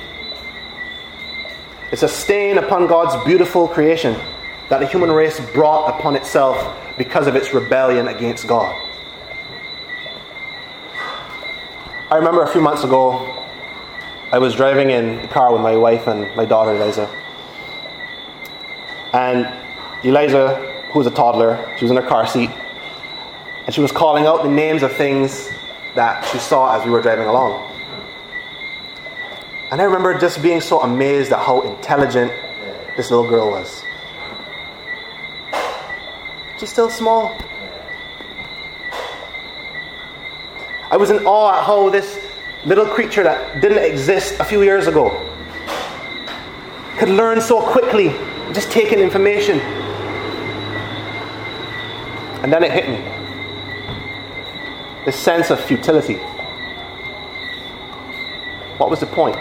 It's 1.90 2.04
a 2.04 2.08
stain 2.08 2.58
upon 2.58 2.86
God's 2.86 3.24
beautiful 3.24 3.66
creation 3.66 4.16
that 4.68 4.78
the 4.78 4.86
human 4.86 5.10
race 5.10 5.40
brought 5.52 5.98
upon 5.98 6.14
itself 6.14 6.76
because 6.96 7.26
of 7.26 7.34
its 7.34 7.52
rebellion 7.52 8.08
against 8.08 8.46
God. 8.46 8.74
I 12.08 12.16
remember 12.16 12.42
a 12.42 12.48
few 12.48 12.60
months 12.60 12.84
ago, 12.84 13.35
I 14.32 14.38
was 14.38 14.54
driving 14.54 14.90
in 14.90 15.22
the 15.22 15.28
car 15.28 15.52
with 15.52 15.62
my 15.62 15.76
wife 15.76 16.08
and 16.08 16.34
my 16.34 16.44
daughter 16.44 16.74
Eliza. 16.74 17.08
And 19.12 19.46
Eliza 20.04 20.74
who 20.90 20.98
was 20.98 21.06
a 21.06 21.10
toddler. 21.10 21.62
She 21.76 21.84
was 21.84 21.90
in 21.90 21.96
her 21.96 22.08
car 22.08 22.26
seat. 22.26 22.50
And 23.66 23.74
she 23.74 23.80
was 23.80 23.92
calling 23.92 24.26
out 24.26 24.42
the 24.42 24.50
names 24.50 24.82
of 24.82 24.92
things 24.92 25.50
that 25.94 26.24
she 26.26 26.38
saw 26.38 26.78
as 26.78 26.84
we 26.84 26.90
were 26.90 27.02
driving 27.02 27.26
along. 27.26 27.70
And 29.70 29.80
I 29.80 29.84
remember 29.84 30.18
just 30.18 30.42
being 30.42 30.60
so 30.60 30.80
amazed 30.80 31.32
at 31.32 31.38
how 31.38 31.60
intelligent 31.60 32.32
this 32.96 33.10
little 33.10 33.28
girl 33.28 33.50
was. 33.50 33.84
She's 36.58 36.70
still 36.70 36.88
small. 36.88 37.36
I 40.90 40.96
was 40.96 41.10
in 41.10 41.26
awe 41.26 41.58
at 41.58 41.64
how 41.64 41.90
this 41.90 42.18
little 42.64 42.86
creature 42.86 43.22
that 43.22 43.60
didn't 43.60 43.84
exist 43.84 44.40
a 44.40 44.44
few 44.44 44.62
years 44.62 44.86
ago 44.86 45.10
could 46.98 47.10
learn 47.10 47.40
so 47.40 47.60
quickly, 47.60 48.08
just 48.52 48.70
taking 48.70 48.98
information 48.98 49.60
and 52.42 52.52
then 52.52 52.62
it 52.62 52.70
hit 52.70 52.88
me 52.88 53.16
this 55.04 55.16
sense 55.16 55.50
of 55.50 55.60
futility. 55.60 56.14
What 58.76 58.90
was 58.90 59.00
the 59.00 59.06
point? 59.06 59.36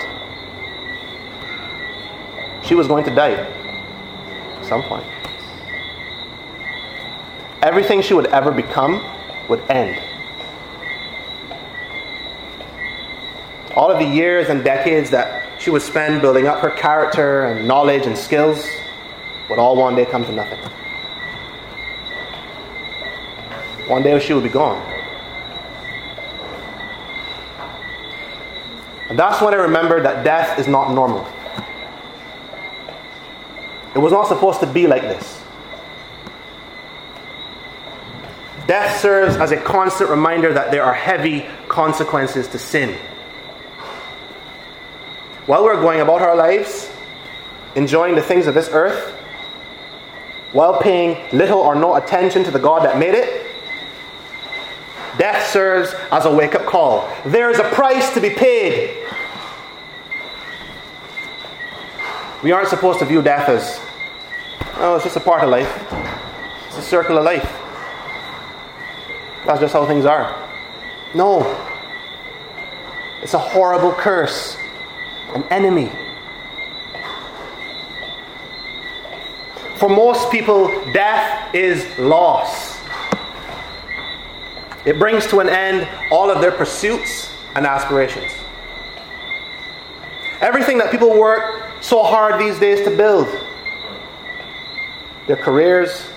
She 2.63 2.75
was 2.75 2.87
going 2.87 3.03
to 3.03 3.13
die 3.13 3.33
at 3.33 4.65
some 4.65 4.81
point. 4.83 5.05
Everything 7.61 8.01
she 8.01 8.13
would 8.13 8.27
ever 8.27 8.51
become 8.51 9.03
would 9.49 9.61
end. 9.69 9.99
All 13.75 13.91
of 13.91 13.99
the 13.99 14.05
years 14.05 14.47
and 14.49 14.63
decades 14.63 15.09
that 15.09 15.61
she 15.61 15.69
would 15.69 15.81
spend 15.81 16.21
building 16.21 16.47
up 16.47 16.59
her 16.59 16.69
character 16.69 17.45
and 17.45 17.67
knowledge 17.67 18.05
and 18.05 18.17
skills 18.17 18.65
would 19.49 19.59
all 19.59 19.75
one 19.75 19.95
day 19.95 20.05
come 20.05 20.23
to 20.25 20.31
nothing. 20.31 20.59
One 23.87 24.01
day 24.01 24.17
she 24.19 24.33
would 24.33 24.43
be 24.43 24.49
gone. 24.49 24.81
And 29.09 29.19
that's 29.19 29.41
when 29.41 29.53
I 29.53 29.57
remembered 29.57 30.03
that 30.05 30.23
death 30.23 30.57
is 30.57 30.67
not 30.67 30.93
normal. 30.93 31.27
It 33.93 33.99
was 33.99 34.11
not 34.11 34.27
supposed 34.27 34.59
to 34.61 34.67
be 34.67 34.87
like 34.87 35.03
this. 35.03 35.41
Death 38.67 38.99
serves 38.99 39.35
as 39.35 39.51
a 39.51 39.57
constant 39.57 40.09
reminder 40.09 40.51
that 40.53 40.71
there 40.71 40.83
are 40.83 40.93
heavy 40.93 41.45
consequences 41.67 42.47
to 42.47 42.57
sin. 42.57 42.97
While 45.45 45.63
we're 45.63 45.79
going 45.81 46.01
about 46.01 46.21
our 46.21 46.35
lives, 46.35 46.89
enjoying 47.75 48.15
the 48.15 48.21
things 48.21 48.47
of 48.47 48.53
this 48.53 48.69
earth, 48.71 49.11
while 50.51 50.79
paying 50.79 51.17
little 51.31 51.59
or 51.59 51.75
no 51.75 51.95
attention 51.95 52.43
to 52.45 52.51
the 52.51 52.59
God 52.59 52.83
that 52.83 52.97
made 52.97 53.13
it, 53.13 53.45
Death 55.17 55.49
serves 55.49 55.93
as 56.11 56.25
a 56.25 56.31
wake 56.31 56.55
up 56.55 56.65
call. 56.65 57.09
There 57.25 57.49
is 57.49 57.59
a 57.59 57.63
price 57.63 58.13
to 58.13 58.21
be 58.21 58.29
paid. 58.29 59.07
We 62.43 62.51
aren't 62.51 62.67
supposed 62.67 62.99
to 62.99 63.05
view 63.05 63.21
death 63.21 63.47
as, 63.49 63.79
oh, 64.75 64.95
it's 64.95 65.05
just 65.05 65.15
a 65.15 65.21
part 65.21 65.43
of 65.43 65.49
life, 65.49 65.71
it's 66.67 66.77
a 66.77 66.81
circle 66.81 67.17
of 67.17 67.23
life. 67.23 67.49
That's 69.45 69.61
just 69.61 69.73
how 69.73 69.85
things 69.85 70.05
are. 70.05 70.35
No. 71.13 71.41
It's 73.21 73.33
a 73.33 73.39
horrible 73.39 73.93
curse, 73.93 74.57
an 75.35 75.43
enemy. 75.51 75.91
For 79.77 79.87
most 79.87 80.31
people, 80.31 80.67
death 80.93 81.53
is 81.53 81.85
loss. 81.99 82.79
It 84.85 84.97
brings 84.97 85.27
to 85.27 85.39
an 85.41 85.49
end 85.49 85.87
all 86.11 86.31
of 86.31 86.41
their 86.41 86.51
pursuits 86.51 87.29
and 87.55 87.67
aspirations. 87.67 88.31
Everything 90.41 90.79
that 90.79 90.89
people 90.89 91.19
work 91.19 91.63
so 91.81 92.01
hard 92.01 92.41
these 92.41 92.57
days 92.59 92.83
to 92.87 92.95
build 92.95 93.27
their 95.27 95.35
careers, 95.35 96.07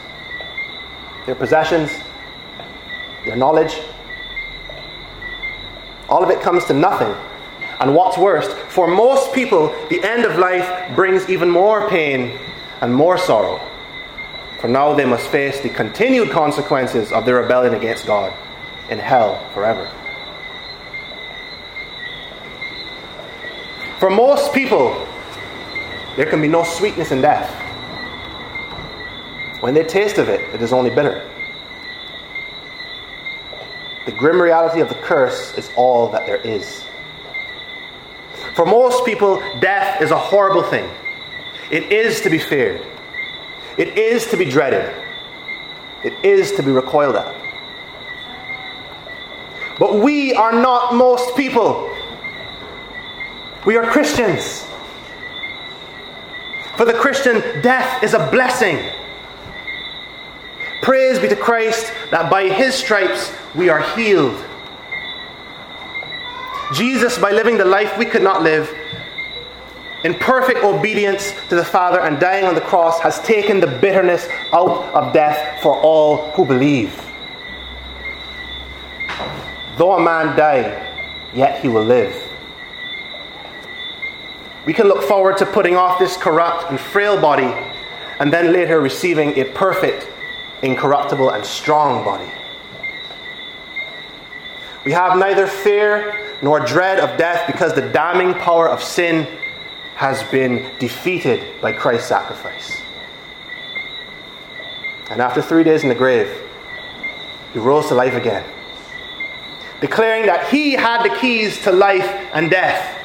their 1.26 1.34
possessions, 1.34 1.90
their 3.26 3.36
knowledge 3.36 3.78
all 6.08 6.24
of 6.24 6.30
it 6.30 6.40
comes 6.40 6.64
to 6.64 6.72
nothing. 6.72 7.14
And 7.80 7.94
what's 7.94 8.18
worst, 8.18 8.50
for 8.50 8.88
most 8.88 9.32
people, 9.32 9.68
the 9.88 10.02
end 10.02 10.24
of 10.24 10.36
life 10.38 10.94
brings 10.96 11.28
even 11.28 11.48
more 11.48 11.88
pain 11.88 12.38
and 12.80 12.92
more 12.92 13.16
sorrow. 13.16 13.60
For 14.60 14.66
now 14.66 14.94
they 14.94 15.04
must 15.04 15.28
face 15.28 15.60
the 15.60 15.68
continued 15.68 16.30
consequences 16.30 17.12
of 17.12 17.24
their 17.24 17.36
rebellion 17.36 17.74
against 17.74 18.06
God 18.06 18.34
in 18.90 18.98
hell 18.98 19.48
forever. 19.54 19.88
For 24.00 24.10
most 24.10 24.52
people, 24.52 25.06
there 26.16 26.26
can 26.26 26.40
be 26.40 26.48
no 26.48 26.64
sweetness 26.64 27.12
in 27.12 27.20
death. 27.20 27.48
When 29.60 29.74
they 29.74 29.84
taste 29.84 30.18
of 30.18 30.28
it, 30.28 30.40
it 30.54 30.62
is 30.62 30.72
only 30.72 30.90
bitter. 30.90 31.28
The 34.06 34.12
grim 34.12 34.40
reality 34.40 34.80
of 34.80 34.88
the 34.88 34.94
curse 34.96 35.56
is 35.58 35.70
all 35.76 36.08
that 36.10 36.26
there 36.26 36.36
is. 36.36 36.87
For 38.58 38.66
most 38.66 39.04
people, 39.04 39.40
death 39.60 40.02
is 40.02 40.10
a 40.10 40.18
horrible 40.18 40.64
thing. 40.64 40.90
It 41.70 41.92
is 41.92 42.22
to 42.22 42.28
be 42.28 42.40
feared. 42.40 42.84
It 43.76 43.96
is 43.96 44.26
to 44.32 44.36
be 44.36 44.46
dreaded. 44.46 44.92
It 46.02 46.12
is 46.24 46.50
to 46.56 46.64
be 46.64 46.72
recoiled 46.72 47.14
at. 47.14 47.36
But 49.78 50.00
we 50.00 50.34
are 50.34 50.50
not 50.50 50.92
most 50.92 51.36
people. 51.36 51.88
We 53.64 53.76
are 53.76 53.86
Christians. 53.86 54.66
For 56.76 56.84
the 56.84 56.94
Christian, 56.94 57.62
death 57.62 58.02
is 58.02 58.12
a 58.12 58.28
blessing. 58.32 58.80
Praise 60.82 61.20
be 61.20 61.28
to 61.28 61.36
Christ 61.36 61.92
that 62.10 62.28
by 62.28 62.48
his 62.48 62.74
stripes 62.74 63.32
we 63.54 63.68
are 63.68 63.82
healed. 63.94 64.44
Jesus, 66.74 67.18
by 67.18 67.32
living 67.32 67.56
the 67.56 67.64
life 67.64 67.96
we 67.96 68.04
could 68.04 68.22
not 68.22 68.42
live, 68.42 68.72
in 70.04 70.14
perfect 70.14 70.62
obedience 70.62 71.32
to 71.48 71.56
the 71.56 71.64
Father 71.64 72.00
and 72.00 72.20
dying 72.20 72.44
on 72.44 72.54
the 72.54 72.60
cross, 72.60 73.00
has 73.00 73.20
taken 73.20 73.58
the 73.58 73.66
bitterness 73.66 74.28
out 74.52 74.84
of 74.94 75.12
death 75.12 75.62
for 75.62 75.76
all 75.80 76.30
who 76.32 76.44
believe. 76.44 76.94
Though 79.76 79.92
a 79.92 80.00
man 80.00 80.36
die, 80.36 81.30
yet 81.34 81.60
he 81.60 81.68
will 81.68 81.84
live. 81.84 82.14
We 84.66 84.72
can 84.74 84.86
look 84.86 85.02
forward 85.02 85.38
to 85.38 85.46
putting 85.46 85.76
off 85.76 85.98
this 85.98 86.16
corrupt 86.16 86.70
and 86.70 86.78
frail 86.78 87.20
body 87.20 87.54
and 88.20 88.32
then 88.32 88.52
later 88.52 88.80
receiving 88.80 89.38
a 89.38 89.44
perfect, 89.44 90.06
incorruptible, 90.62 91.30
and 91.30 91.44
strong 91.44 92.04
body. 92.04 92.30
We 94.84 94.92
have 94.92 95.16
neither 95.18 95.46
fear 95.46 96.27
nor 96.42 96.60
dread 96.60 96.98
of 97.00 97.18
death 97.18 97.46
because 97.46 97.74
the 97.74 97.88
damning 97.90 98.34
power 98.34 98.68
of 98.68 98.82
sin 98.82 99.26
has 99.96 100.22
been 100.24 100.70
defeated 100.78 101.60
by 101.60 101.72
Christ's 101.72 102.08
sacrifice. 102.08 102.80
And 105.10 105.20
after 105.20 105.42
three 105.42 105.64
days 105.64 105.82
in 105.82 105.88
the 105.88 105.94
grave, 105.94 106.30
he 107.52 107.58
rose 107.58 107.88
to 107.88 107.94
life 107.94 108.14
again 108.14 108.44
declaring 109.80 110.26
that 110.26 110.48
he 110.48 110.72
had 110.72 111.02
the 111.04 111.14
keys 111.16 111.62
to 111.62 111.72
life 111.72 112.08
and 112.32 112.50
death. 112.50 112.96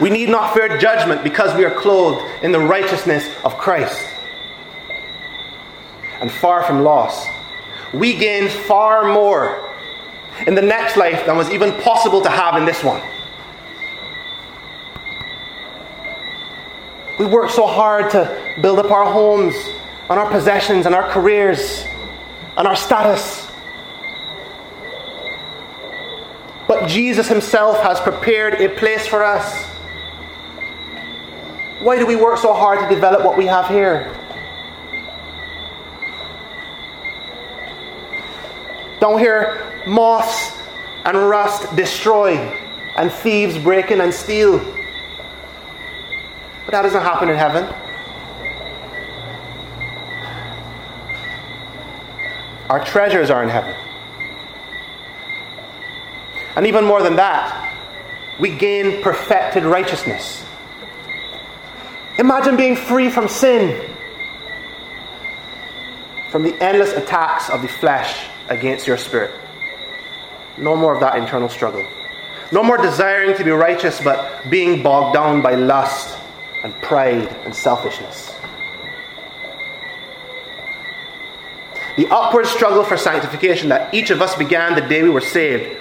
We 0.00 0.08
need 0.08 0.28
not 0.28 0.54
fear 0.54 0.78
judgment 0.78 1.22
because 1.22 1.54
we 1.56 1.64
are 1.64 1.70
clothed 1.70 2.24
in 2.42 2.52
the 2.52 2.60
righteousness 2.60 3.28
of 3.44 3.58
Christ. 3.58 4.06
And 6.20 6.30
far 6.30 6.62
from 6.62 6.82
loss, 6.82 7.26
we 7.92 8.16
gain 8.16 8.48
far 8.48 9.12
more 9.12 9.69
in 10.46 10.54
the 10.54 10.62
next 10.62 10.96
life 10.96 11.26
than 11.26 11.36
was 11.36 11.50
even 11.50 11.72
possible 11.82 12.22
to 12.22 12.30
have 12.30 12.56
in 12.56 12.64
this 12.64 12.82
one. 12.82 13.02
We 17.18 17.26
work 17.26 17.50
so 17.50 17.66
hard 17.66 18.10
to 18.12 18.56
build 18.62 18.78
up 18.78 18.90
our 18.90 19.04
homes, 19.04 19.54
and 20.08 20.18
our 20.18 20.28
possessions, 20.30 20.86
and 20.86 20.94
our 20.94 21.08
careers, 21.08 21.84
and 22.56 22.66
our 22.66 22.74
status. 22.74 23.46
But 26.66 26.88
Jesus 26.88 27.28
Himself 27.28 27.80
has 27.82 28.00
prepared 28.00 28.54
a 28.54 28.68
place 28.70 29.06
for 29.06 29.22
us. 29.22 29.66
Why 31.80 31.98
do 31.98 32.06
we 32.06 32.16
work 32.16 32.38
so 32.38 32.52
hard 32.52 32.80
to 32.80 32.92
develop 32.92 33.24
what 33.24 33.38
we 33.38 33.46
have 33.46 33.68
here? 33.68 34.16
Don't 38.98 39.18
hear 39.18 39.69
moths 39.86 40.56
and 41.04 41.16
rust 41.28 41.74
destroy, 41.76 42.36
and 42.96 43.10
thieves 43.10 43.58
break 43.58 43.90
in 43.90 44.00
and 44.00 44.12
steal. 44.12 44.58
But 46.66 46.72
that 46.72 46.82
doesn't 46.82 47.02
happen 47.02 47.28
in 47.28 47.36
heaven. 47.36 47.64
Our 52.68 52.84
treasures 52.84 53.30
are 53.30 53.42
in 53.42 53.48
heaven. 53.48 53.74
And 56.54 56.66
even 56.66 56.84
more 56.84 57.02
than 57.02 57.16
that, 57.16 57.74
we 58.38 58.54
gain 58.54 59.02
perfected 59.02 59.64
righteousness. 59.64 60.44
Imagine 62.18 62.56
being 62.56 62.76
free 62.76 63.10
from 63.10 63.28
sin, 63.28 63.90
from 66.30 66.42
the 66.42 66.54
endless 66.62 66.92
attacks 66.92 67.50
of 67.50 67.62
the 67.62 67.68
flesh 67.68 68.28
against 68.48 68.86
your 68.86 68.96
spirit. 68.96 69.32
No 70.60 70.76
more 70.76 70.94
of 70.94 71.00
that 71.00 71.16
internal 71.16 71.48
struggle. 71.48 71.86
No 72.52 72.62
more 72.62 72.76
desiring 72.76 73.36
to 73.36 73.44
be 73.44 73.50
righteous, 73.50 74.00
but 74.00 74.48
being 74.50 74.82
bogged 74.82 75.14
down 75.14 75.40
by 75.40 75.54
lust 75.54 76.18
and 76.62 76.74
pride 76.82 77.28
and 77.44 77.54
selfishness. 77.54 78.34
The 81.96 82.08
upward 82.08 82.46
struggle 82.46 82.84
for 82.84 82.96
sanctification 82.96 83.68
that 83.70 83.92
each 83.94 84.10
of 84.10 84.22
us 84.22 84.34
began 84.36 84.74
the 84.74 84.80
day 84.80 85.02
we 85.02 85.10
were 85.10 85.20
saved 85.20 85.76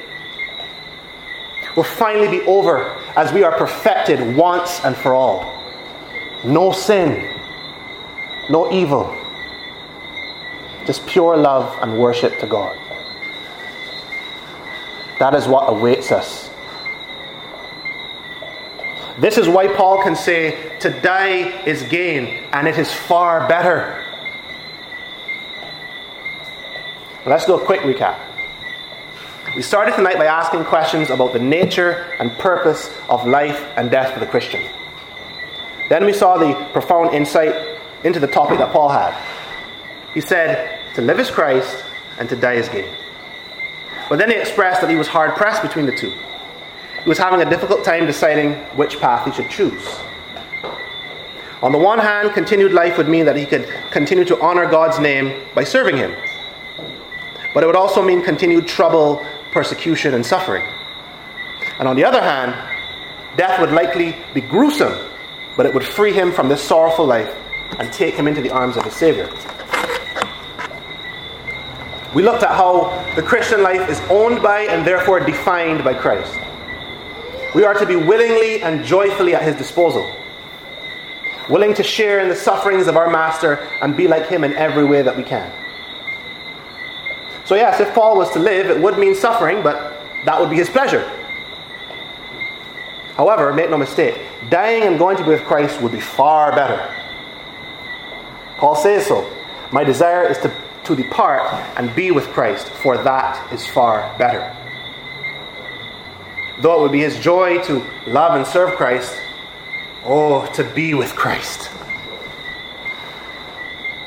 will 1.76 1.84
finally 1.84 2.28
be 2.28 2.46
over 2.46 2.84
as 3.16 3.32
we 3.32 3.44
are 3.44 3.58
perfected 3.58 4.36
once 4.36 4.84
and 4.84 4.96
for 4.96 5.14
all. 5.14 5.54
No 6.44 6.72
sin, 6.72 7.34
no 8.50 8.72
evil, 8.72 9.16
just 10.86 11.06
pure 11.06 11.38
love 11.38 11.78
and 11.82 12.00
worship 12.00 12.40
to 12.40 12.48
God. 12.48 12.78
That 15.20 15.36
is 15.36 15.48
what 15.48 15.70
awaits 15.70 16.12
us. 16.12 16.50
This 19.20 19.38
is 19.38 19.50
why 19.50 19.68
Paul 19.68 20.02
can 20.02 20.16
say, 20.16 20.78
To 20.80 20.90
die 21.02 21.64
is 21.66 21.84
gain, 21.84 22.46
and 22.54 22.68
it 22.68 22.78
is 22.78 22.94
far 22.94 23.48
better. 23.50 24.06
Let's 27.26 27.46
do 27.46 27.56
a 27.56 27.66
quick 27.66 27.82
recap. 27.82 28.18
We 29.58 29.62
started 29.62 29.96
tonight 29.96 30.18
by 30.18 30.26
asking 30.26 30.64
questions 30.66 31.10
about 31.10 31.34
the 31.34 31.40
nature 31.40 32.06
and 32.18 32.32
purpose 32.40 32.90
of 33.10 33.28
life 33.28 33.62
and 33.76 33.92
death 33.92 34.14
for 34.14 34.22
the 34.22 34.26
Christian. 34.26 34.64
Then 35.90 36.06
we 36.06 36.14
saw 36.14 36.38
the 36.38 36.54
profound 36.72 37.14
insight 37.14 37.78
into 38.06 38.22
the 38.22 38.28
topic 38.28 38.60
that 38.60 38.72
Paul 38.72 38.88
had. 38.88 39.14
He 40.14 40.22
said, 40.22 40.80
To 40.96 41.02
live 41.02 41.20
is 41.20 41.30
Christ, 41.30 41.84
and 42.20 42.30
to 42.30 42.38
die 42.38 42.54
is 42.54 42.70
gain. 42.70 42.88
But 44.10 44.18
then 44.18 44.32
he 44.32 44.36
expressed 44.36 44.82
that 44.82 44.90
he 44.90 44.96
was 44.96 45.08
hard 45.08 45.36
pressed 45.36 45.62
between 45.62 45.86
the 45.86 45.96
two. 45.96 46.12
He 47.04 47.08
was 47.08 47.20
having 47.20 47.42
a 47.46 47.50
difficult 47.50 47.86
time 47.86 48.06
deciding 48.06 48.54
which 48.76 49.00
path 49.00 49.26
he 49.26 49.32
should 49.32 49.50
choose. 49.50 50.00
On 51.62 51.72
the 51.72 51.78
one 51.78 52.00
hand, 52.00 52.34
continued 52.34 52.74
life 52.74 52.98
would 52.98 53.08
mean 53.08 53.26
that 53.26 53.36
he 53.36 53.46
could 53.46 53.68
continue 53.92 54.26
to 54.26 54.40
honor 54.42 54.70
God's 54.70 54.98
name 55.00 55.46
by 55.54 55.64
serving 55.64 55.98
him. 55.98 56.16
But 57.54 57.64
it 57.64 57.68
would 57.68 57.76
also 57.76 58.02
mean 58.02 58.22
continued 58.22 58.68
trouble, 58.68 59.26
persecution, 59.52 60.14
and 60.14 60.26
suffering. 60.26 60.64
And 61.78 61.88
on 61.88 61.96
the 61.96 62.04
other 62.04 62.22
hand, 62.22 62.56
death 63.38 63.60
would 63.60 63.72
likely 63.72 64.16
be 64.34 64.42
gruesome, 64.42 64.94
but 65.56 65.66
it 65.66 65.74
would 65.74 65.84
free 65.84 66.14
him 66.14 66.32
from 66.32 66.50
this 66.50 66.64
sorrowful 66.64 67.06
life 67.06 67.36
and 67.78 67.92
take 67.92 68.14
him 68.14 68.28
into 68.28 68.42
the 68.42 68.50
arms 68.50 68.78
of 68.78 68.84
his 68.84 68.94
Savior. 68.94 69.30
We 72.14 72.24
looked 72.24 72.42
at 72.42 72.50
how 72.50 72.90
the 73.16 73.22
Christian 73.22 73.62
life 73.62 73.88
is 73.90 74.00
owned 74.10 74.42
by 74.42 74.62
and 74.62 74.86
therefore 74.86 75.20
defined 75.20 75.84
by 75.84 75.94
Christ. 75.94 76.34
We 77.54 77.64
are 77.64 77.74
to 77.76 77.86
be 77.86 77.96
willingly 77.96 78.62
and 78.62 78.84
joyfully 78.84 79.36
at 79.36 79.44
his 79.44 79.56
disposal, 79.56 80.12
willing 81.50 81.74
to 81.76 81.84
share 81.84 82.20
in 82.20 82.30
the 82.30 82.36
sufferings 82.36 82.88
of 82.88 82.98
our 82.98 83.10
Master 83.10 83.56
and 83.82 83.96
be 83.96 84.08
like 84.08 84.28
him 84.28 84.44
in 84.44 84.54
every 84.54 84.86
way 84.86 85.02
that 85.04 85.16
we 85.16 85.24
can. 85.24 85.52
So, 87.46 87.56
yes, 87.56 87.80
if 87.80 87.94
Paul 87.94 88.18
was 88.18 88.32
to 88.34 88.40
live, 88.40 88.68
it 88.68 88.80
would 88.80 88.98
mean 88.98 89.16
suffering, 89.16 89.64
but 89.64 90.00
that 90.26 90.40
would 90.40 90.50
be 90.50 90.56
his 90.56 90.70
pleasure. 90.70 91.08
However, 93.16 93.52
make 93.54 93.70
no 93.70 93.78
mistake, 93.78 94.22
dying 94.50 94.84
and 94.84 94.98
going 94.98 95.18
to 95.18 95.24
be 95.24 95.30
with 95.30 95.44
Christ 95.44 95.82
would 95.82 95.92
be 95.92 96.00
far 96.00 96.56
better. 96.56 96.96
Paul 98.58 98.76
says 98.76 99.06
so. 99.08 99.28
My 99.72 99.84
desire 99.84 100.24
is 100.28 100.38
to 100.40 100.52
to 100.90 100.96
depart 100.96 101.42
and 101.78 101.94
be 101.96 102.12
with 102.12 102.28
Christ, 102.30 102.70
for 102.70 102.98
that 102.98 103.54
is 103.54 103.66
far 103.66 104.14
better. 104.18 104.56
Though 106.62 106.80
it 106.80 106.82
would 106.82 106.92
be 106.92 107.02
his 107.02 107.18
joy 107.20 107.62
to 107.64 107.86
love 108.08 108.36
and 108.36 108.46
serve 108.46 108.76
Christ, 108.76 109.16
oh, 110.04 110.46
to 110.54 110.64
be 110.64 110.94
with 110.94 111.16
Christ. 111.16 111.70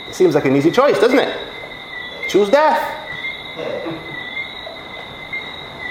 It 0.09 0.15
seems 0.15 0.35
like 0.35 0.45
an 0.45 0.57
easy 0.57 0.71
choice, 0.71 0.99
doesn't 0.99 1.19
it? 1.19 1.35
Choose 2.29 2.51
death. 2.51 2.99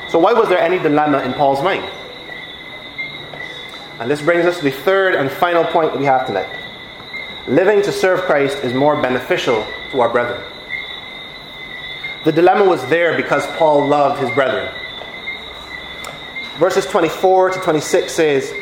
So, 0.10 0.20
why 0.20 0.34
was 0.34 0.50
there 0.50 0.60
any 0.60 0.78
dilemma 0.78 1.20
in 1.24 1.34
Paul's 1.34 1.64
mind? 1.64 1.90
And 4.00 4.12
this 4.12 4.22
brings 4.22 4.46
us 4.46 4.58
to 4.58 4.64
the 4.64 4.72
third 4.72 5.16
and 5.16 5.32
final 5.32 5.64
point 5.64 5.94
that 5.94 6.00
we 6.00 6.06
have 6.06 6.28
tonight. 6.28 6.50
Living 7.48 7.82
to 7.84 7.92
serve 7.92 8.22
Christ 8.22 8.58
is 8.64 8.74
more 8.74 9.02
beneficial 9.02 9.66
to 9.92 10.02
our 10.02 10.10
brethren. 10.10 10.51
The 12.24 12.32
dilemma 12.32 12.66
was 12.66 12.86
there 12.88 13.18
because 13.18 13.48
Paul 13.58 13.88
loved 13.88 14.22
his 14.22 14.30
brethren. 14.32 14.72
Verses 16.60 16.86
24 16.86 17.52
to 17.52 17.60
26 17.60 18.14
says, 18.14 18.54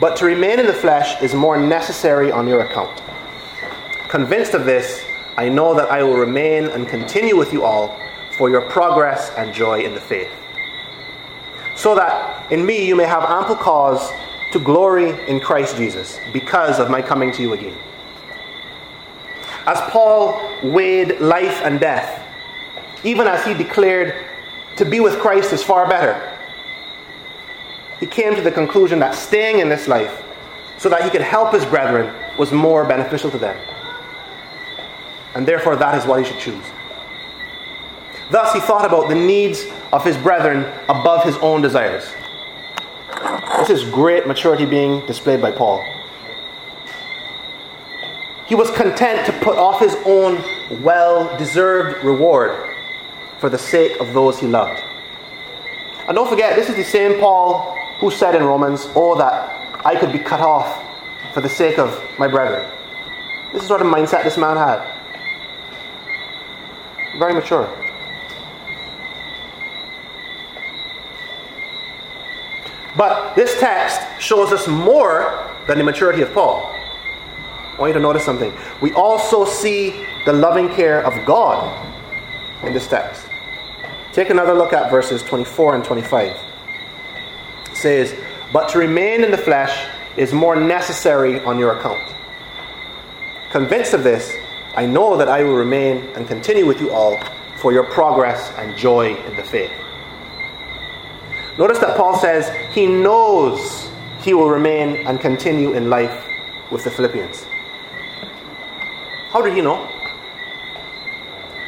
But 0.00 0.16
to 0.16 0.24
remain 0.24 0.58
in 0.58 0.66
the 0.66 0.72
flesh 0.72 1.20
is 1.20 1.34
more 1.34 1.58
necessary 1.58 2.32
on 2.32 2.48
your 2.48 2.62
account. 2.62 3.02
Convinced 4.08 4.54
of 4.54 4.64
this, 4.64 5.04
I 5.36 5.50
know 5.50 5.74
that 5.74 5.90
I 5.90 6.02
will 6.02 6.16
remain 6.16 6.64
and 6.64 6.88
continue 6.88 7.36
with 7.36 7.52
you 7.52 7.64
all 7.64 7.94
for 8.38 8.48
your 8.48 8.62
progress 8.62 9.30
and 9.36 9.52
joy 9.52 9.82
in 9.82 9.92
the 9.92 10.00
faith. 10.00 10.30
So 11.76 11.94
that 11.96 12.50
in 12.50 12.64
me 12.64 12.86
you 12.86 12.96
may 12.96 13.04
have 13.04 13.24
ample 13.24 13.56
cause 13.56 14.10
to 14.52 14.58
glory 14.58 15.10
in 15.28 15.38
Christ 15.38 15.76
Jesus 15.76 16.18
because 16.32 16.78
of 16.78 16.88
my 16.88 17.02
coming 17.02 17.30
to 17.32 17.42
you 17.42 17.52
again. 17.52 17.76
As 19.66 19.80
Paul 19.90 20.40
weighed 20.62 21.20
life 21.20 21.60
and 21.62 21.78
death, 21.78 22.23
even 23.04 23.26
as 23.26 23.44
he 23.44 23.54
declared 23.54 24.14
to 24.76 24.84
be 24.84 24.98
with 24.98 25.20
Christ 25.20 25.52
is 25.52 25.62
far 25.62 25.88
better. 25.88 26.36
He 28.00 28.06
came 28.06 28.34
to 28.34 28.42
the 28.42 28.50
conclusion 28.50 28.98
that 28.98 29.14
staying 29.14 29.60
in 29.60 29.68
this 29.68 29.86
life 29.86 30.22
so 30.78 30.88
that 30.88 31.04
he 31.04 31.10
could 31.10 31.20
help 31.20 31.52
his 31.52 31.64
brethren 31.64 32.12
was 32.38 32.50
more 32.50 32.84
beneficial 32.84 33.30
to 33.30 33.38
them. 33.38 33.56
And 35.34 35.46
therefore, 35.46 35.76
that 35.76 35.96
is 35.96 36.06
what 36.06 36.18
he 36.18 36.24
should 36.24 36.40
choose. 36.40 36.64
Thus, 38.30 38.52
he 38.52 38.60
thought 38.60 38.84
about 38.84 39.08
the 39.08 39.14
needs 39.14 39.64
of 39.92 40.04
his 40.04 40.16
brethren 40.16 40.64
above 40.88 41.24
his 41.24 41.36
own 41.36 41.60
desires. 41.60 42.12
This 43.58 43.70
is 43.70 43.84
great 43.84 44.26
maturity 44.26 44.64
being 44.64 45.06
displayed 45.06 45.40
by 45.40 45.52
Paul. 45.52 45.84
He 48.46 48.54
was 48.54 48.70
content 48.70 49.26
to 49.26 49.32
put 49.44 49.56
off 49.56 49.80
his 49.80 49.94
own 50.04 50.42
well 50.82 51.36
deserved 51.38 52.04
reward 52.04 52.73
for 53.38 53.48
the 53.48 53.58
sake 53.58 54.00
of 54.00 54.12
those 54.12 54.38
he 54.38 54.46
loved. 54.46 54.82
And 56.06 56.14
don't 56.14 56.28
forget, 56.28 56.56
this 56.56 56.68
is 56.68 56.76
the 56.76 56.84
same 56.84 57.18
Paul 57.18 57.76
who 57.98 58.10
said 58.10 58.34
in 58.34 58.44
Romans, 58.44 58.88
Oh, 58.94 59.16
that 59.16 59.80
I 59.84 59.96
could 59.96 60.12
be 60.12 60.18
cut 60.18 60.40
off 60.40 60.82
for 61.32 61.40
the 61.40 61.48
sake 61.48 61.78
of 61.78 62.02
my 62.18 62.28
brethren. 62.28 62.70
This 63.52 63.64
is 63.64 63.70
what 63.70 63.80
a 63.80 63.84
mindset 63.84 64.24
this 64.24 64.36
man 64.36 64.56
had. 64.56 64.82
Very 67.18 67.34
mature. 67.34 67.68
But 72.96 73.34
this 73.34 73.58
text 73.58 74.00
shows 74.20 74.52
us 74.52 74.68
more 74.68 75.50
than 75.66 75.78
the 75.78 75.84
maturity 75.84 76.22
of 76.22 76.32
Paul. 76.32 76.70
I 77.74 77.76
want 77.78 77.88
you 77.88 77.94
to 77.94 78.00
notice 78.00 78.24
something. 78.24 78.52
We 78.80 78.92
also 78.92 79.44
see 79.44 80.06
the 80.24 80.32
loving 80.32 80.68
care 80.68 81.04
of 81.04 81.26
God 81.26 81.84
in 82.66 82.72
this 82.72 82.86
text. 82.86 83.26
Take 84.12 84.30
another 84.30 84.54
look 84.54 84.72
at 84.72 84.90
verses 84.90 85.22
24 85.22 85.76
and 85.76 85.84
25. 85.84 86.36
It 87.70 87.76
says, 87.76 88.14
But 88.52 88.68
to 88.70 88.78
remain 88.78 89.24
in 89.24 89.30
the 89.30 89.38
flesh 89.38 89.88
is 90.16 90.32
more 90.32 90.56
necessary 90.56 91.40
on 91.40 91.58
your 91.58 91.76
account. 91.76 92.14
Convinced 93.50 93.92
of 93.94 94.04
this, 94.04 94.34
I 94.76 94.86
know 94.86 95.16
that 95.16 95.28
I 95.28 95.42
will 95.42 95.56
remain 95.56 95.98
and 96.14 96.26
continue 96.26 96.66
with 96.66 96.80
you 96.80 96.90
all 96.90 97.18
for 97.56 97.72
your 97.72 97.84
progress 97.84 98.52
and 98.58 98.76
joy 98.76 99.14
in 99.14 99.36
the 99.36 99.42
faith. 99.42 99.72
Notice 101.56 101.78
that 101.78 101.96
Paul 101.96 102.18
says 102.18 102.48
he 102.74 102.86
knows 102.86 103.88
he 104.20 104.34
will 104.34 104.50
remain 104.50 105.06
and 105.06 105.20
continue 105.20 105.74
in 105.74 105.88
life 105.88 106.26
with 106.70 106.82
the 106.82 106.90
Philippians. 106.90 107.46
How 109.30 109.40
did 109.42 109.54
he 109.54 109.60
know? 109.60 109.88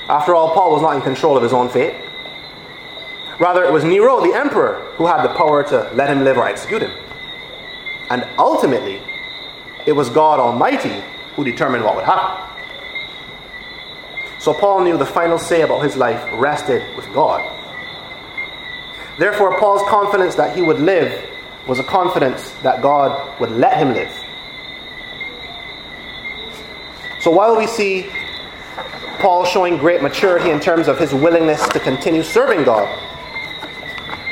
After 0.08 0.34
all, 0.34 0.54
Paul 0.54 0.72
was 0.72 0.82
not 0.82 0.96
in 0.96 1.02
control 1.02 1.36
of 1.36 1.42
his 1.42 1.52
own 1.52 1.68
fate. 1.68 1.94
Rather, 3.38 3.64
it 3.64 3.72
was 3.72 3.84
Nero, 3.84 4.20
the 4.20 4.32
emperor, 4.32 4.80
who 4.96 5.06
had 5.06 5.22
the 5.22 5.34
power 5.34 5.62
to 5.64 5.90
let 5.94 6.08
him 6.08 6.24
live 6.24 6.38
or 6.38 6.46
execute 6.46 6.82
him. 6.82 6.92
And 8.08 8.26
ultimately, 8.38 9.00
it 9.84 9.92
was 9.92 10.08
God 10.08 10.38
Almighty 10.38 11.02
who 11.34 11.44
determined 11.44 11.84
what 11.84 11.96
would 11.96 12.04
happen. 12.04 12.44
So 14.38 14.54
Paul 14.54 14.84
knew 14.84 14.96
the 14.96 15.04
final 15.04 15.38
say 15.38 15.62
about 15.62 15.82
his 15.82 15.96
life 15.96 16.24
rested 16.34 16.96
with 16.96 17.12
God. 17.12 17.42
Therefore, 19.18 19.58
Paul's 19.58 19.82
confidence 19.88 20.34
that 20.36 20.54
he 20.54 20.62
would 20.62 20.78
live 20.78 21.28
was 21.66 21.78
a 21.78 21.84
confidence 21.84 22.50
that 22.62 22.80
God 22.80 23.40
would 23.40 23.50
let 23.50 23.76
him 23.76 23.92
live. 23.92 24.12
So 27.20 27.30
while 27.30 27.56
we 27.56 27.66
see 27.66 28.08
Paul 29.18 29.44
showing 29.44 29.78
great 29.78 30.02
maturity 30.02 30.50
in 30.50 30.60
terms 30.60 30.88
of 30.88 30.98
his 30.98 31.12
willingness 31.12 31.66
to 31.68 31.80
continue 31.80 32.22
serving 32.22 32.64
God, 32.64 32.88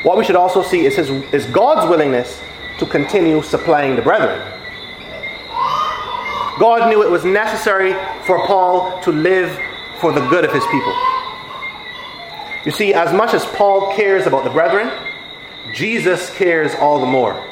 what 0.05 0.19
we 0.19 0.25
should 0.25 0.37
also 0.37 0.63
see 0.63 0.85
is, 0.85 0.97
his, 0.97 1.09
is 1.33 1.47
God's 1.47 1.89
willingness 1.89 2.43
to 2.79 2.87
continue 2.87 3.43
supplying 3.43 3.97
the 3.97 4.03
brethren. 4.03 4.39
God 6.59 6.89
knew 6.89 7.03
it 7.03 7.11
was 7.11 7.25
necessary 7.25 7.95
for 8.25 8.47
Paul 8.47 9.01
to 9.01 9.11
live 9.11 9.59
for 10.01 10.13
the 10.13 10.21
good 10.29 10.45
of 10.45 10.53
his 10.53 10.65
people. 10.67 10.95
You 12.65 12.71
see, 12.71 12.95
as 12.95 13.13
much 13.13 13.35
as 13.35 13.45
Paul 13.45 13.95
cares 13.97 14.27
about 14.27 14.45
the 14.45 14.51
brethren, 14.51 14.91
Jesus 15.73 16.31
cares 16.37 16.75
all 16.75 17.01
the 17.01 17.07
more. 17.07 17.43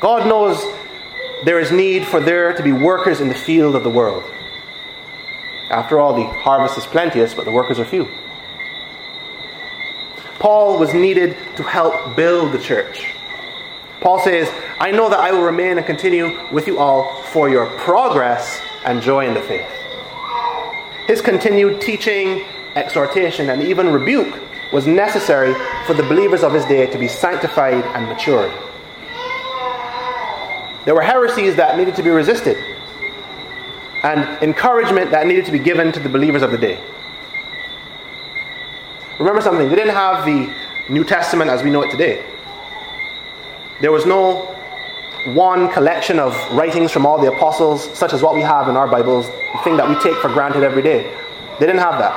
God 0.00 0.26
knows 0.26 0.62
there 1.44 1.60
is 1.60 1.70
need 1.70 2.06
for 2.06 2.20
there 2.20 2.52
to 2.52 2.62
be 2.62 2.72
workers 2.72 3.20
in 3.20 3.28
the 3.28 3.34
field 3.34 3.74
of 3.74 3.84
the 3.84 3.90
world. 3.90 4.24
After 5.70 6.00
all, 6.00 6.14
the 6.14 6.24
harvest 6.24 6.78
is 6.78 6.86
plenteous, 6.86 7.34
but 7.34 7.44
the 7.44 7.50
workers 7.50 7.78
are 7.78 7.84
few. 7.84 8.08
Paul 10.38 10.78
was 10.78 10.94
needed 10.94 11.36
to 11.56 11.62
help 11.62 12.16
build 12.16 12.52
the 12.52 12.58
church. 12.58 13.12
Paul 14.00 14.20
says, 14.20 14.48
I 14.78 14.92
know 14.92 15.08
that 15.10 15.18
I 15.18 15.32
will 15.32 15.42
remain 15.42 15.76
and 15.76 15.86
continue 15.86 16.38
with 16.52 16.68
you 16.68 16.78
all 16.78 17.22
for 17.24 17.50
your 17.50 17.66
progress 17.78 18.60
and 18.84 19.02
joy 19.02 19.26
in 19.26 19.34
the 19.34 19.42
faith. 19.42 19.68
His 21.06 21.20
continued 21.20 21.80
teaching, 21.80 22.44
exhortation, 22.76 23.50
and 23.50 23.62
even 23.62 23.92
rebuke 23.92 24.40
was 24.72 24.86
necessary 24.86 25.54
for 25.86 25.94
the 25.94 26.02
believers 26.04 26.44
of 26.44 26.52
his 26.52 26.64
day 26.66 26.86
to 26.86 26.98
be 26.98 27.08
sanctified 27.08 27.82
and 27.96 28.06
matured. 28.06 28.52
There 30.84 30.94
were 30.94 31.02
heresies 31.02 31.56
that 31.56 31.76
needed 31.76 31.96
to 31.96 32.02
be 32.02 32.10
resisted, 32.10 32.56
and 34.02 34.42
encouragement 34.42 35.10
that 35.10 35.26
needed 35.26 35.44
to 35.46 35.52
be 35.52 35.58
given 35.58 35.92
to 35.92 36.00
the 36.00 36.08
believers 36.08 36.42
of 36.42 36.50
the 36.50 36.58
day. 36.58 36.78
Remember 39.18 39.40
something, 39.40 39.68
they 39.68 39.74
didn't 39.74 39.94
have 39.94 40.24
the 40.24 40.54
New 40.88 41.04
Testament 41.04 41.50
as 41.50 41.62
we 41.62 41.70
know 41.70 41.82
it 41.82 41.90
today. 41.90 42.24
There 43.80 43.92
was 43.92 44.06
no 44.06 44.54
one 45.26 45.70
collection 45.72 46.18
of 46.18 46.34
writings 46.52 46.92
from 46.92 47.04
all 47.04 47.20
the 47.20 47.32
apostles, 47.32 47.84
such 47.96 48.12
as 48.12 48.22
what 48.22 48.34
we 48.34 48.40
have 48.42 48.68
in 48.68 48.76
our 48.76 48.86
Bibles, 48.86 49.26
the 49.26 49.60
thing 49.64 49.76
that 49.76 49.88
we 49.88 49.94
take 49.96 50.16
for 50.18 50.28
granted 50.28 50.62
every 50.62 50.82
day. 50.82 51.12
They 51.58 51.66
didn't 51.66 51.80
have 51.80 51.98
that. 51.98 52.14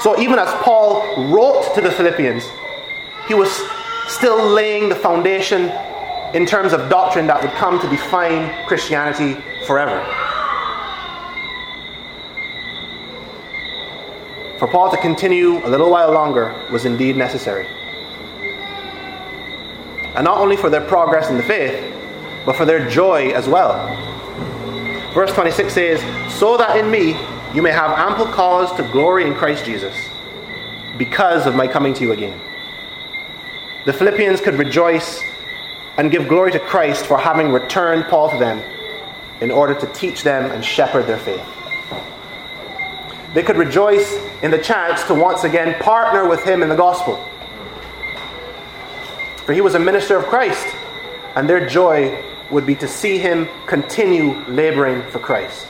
So 0.00 0.20
even 0.20 0.38
as 0.38 0.52
Paul 0.62 1.32
wrote 1.32 1.74
to 1.74 1.80
the 1.80 1.90
Philippians, 1.90 2.44
he 3.26 3.32
was 3.32 3.50
still 4.06 4.46
laying 4.46 4.90
the 4.90 4.94
foundation 4.94 5.72
in 6.34 6.44
terms 6.44 6.74
of 6.74 6.90
doctrine 6.90 7.26
that 7.28 7.40
would 7.40 7.52
come 7.52 7.80
to 7.80 7.88
define 7.88 8.66
Christianity 8.66 9.42
forever. 9.64 9.98
For 14.58 14.68
Paul 14.68 14.90
to 14.92 14.96
continue 14.96 15.64
a 15.66 15.68
little 15.68 15.90
while 15.90 16.12
longer 16.12 16.54
was 16.70 16.84
indeed 16.84 17.16
necessary. 17.16 17.66
And 20.14 20.24
not 20.24 20.38
only 20.38 20.56
for 20.56 20.70
their 20.70 20.80
progress 20.80 21.28
in 21.28 21.36
the 21.36 21.42
faith, 21.42 21.92
but 22.46 22.56
for 22.56 22.64
their 22.64 22.88
joy 22.88 23.30
as 23.30 23.48
well. 23.48 23.88
Verse 25.12 25.32
26 25.32 25.72
says, 25.72 26.34
So 26.38 26.56
that 26.56 26.76
in 26.76 26.90
me 26.90 27.16
you 27.52 27.62
may 27.62 27.72
have 27.72 27.90
ample 27.98 28.26
cause 28.26 28.72
to 28.76 28.82
glory 28.90 29.26
in 29.26 29.34
Christ 29.34 29.64
Jesus, 29.64 29.96
because 30.98 31.46
of 31.46 31.54
my 31.54 31.66
coming 31.66 31.92
to 31.94 32.02
you 32.02 32.12
again. 32.12 32.40
The 33.86 33.92
Philippians 33.92 34.40
could 34.40 34.54
rejoice 34.54 35.22
and 35.96 36.10
give 36.10 36.28
glory 36.28 36.52
to 36.52 36.60
Christ 36.60 37.06
for 37.06 37.18
having 37.18 37.50
returned 37.52 38.04
Paul 38.04 38.30
to 38.30 38.38
them 38.38 38.62
in 39.44 39.50
order 39.50 39.74
to 39.74 39.86
teach 39.92 40.22
them 40.22 40.50
and 40.50 40.64
shepherd 40.64 41.06
their 41.06 41.18
faith. 41.18 41.44
They 43.34 43.42
could 43.42 43.58
rejoice 43.58 44.10
in 44.42 44.50
the 44.50 44.58
chance 44.58 45.04
to 45.04 45.14
once 45.14 45.44
again 45.44 45.78
partner 45.82 46.26
with 46.26 46.42
him 46.44 46.62
in 46.62 46.70
the 46.70 46.74
gospel. 46.74 47.22
For 49.44 49.52
he 49.52 49.60
was 49.60 49.74
a 49.74 49.78
minister 49.78 50.16
of 50.16 50.24
Christ, 50.24 50.66
and 51.36 51.46
their 51.46 51.68
joy 51.68 52.24
would 52.50 52.64
be 52.64 52.74
to 52.76 52.88
see 52.88 53.18
him 53.18 53.46
continue 53.66 54.42
laboring 54.48 55.02
for 55.10 55.18
Christ. 55.18 55.66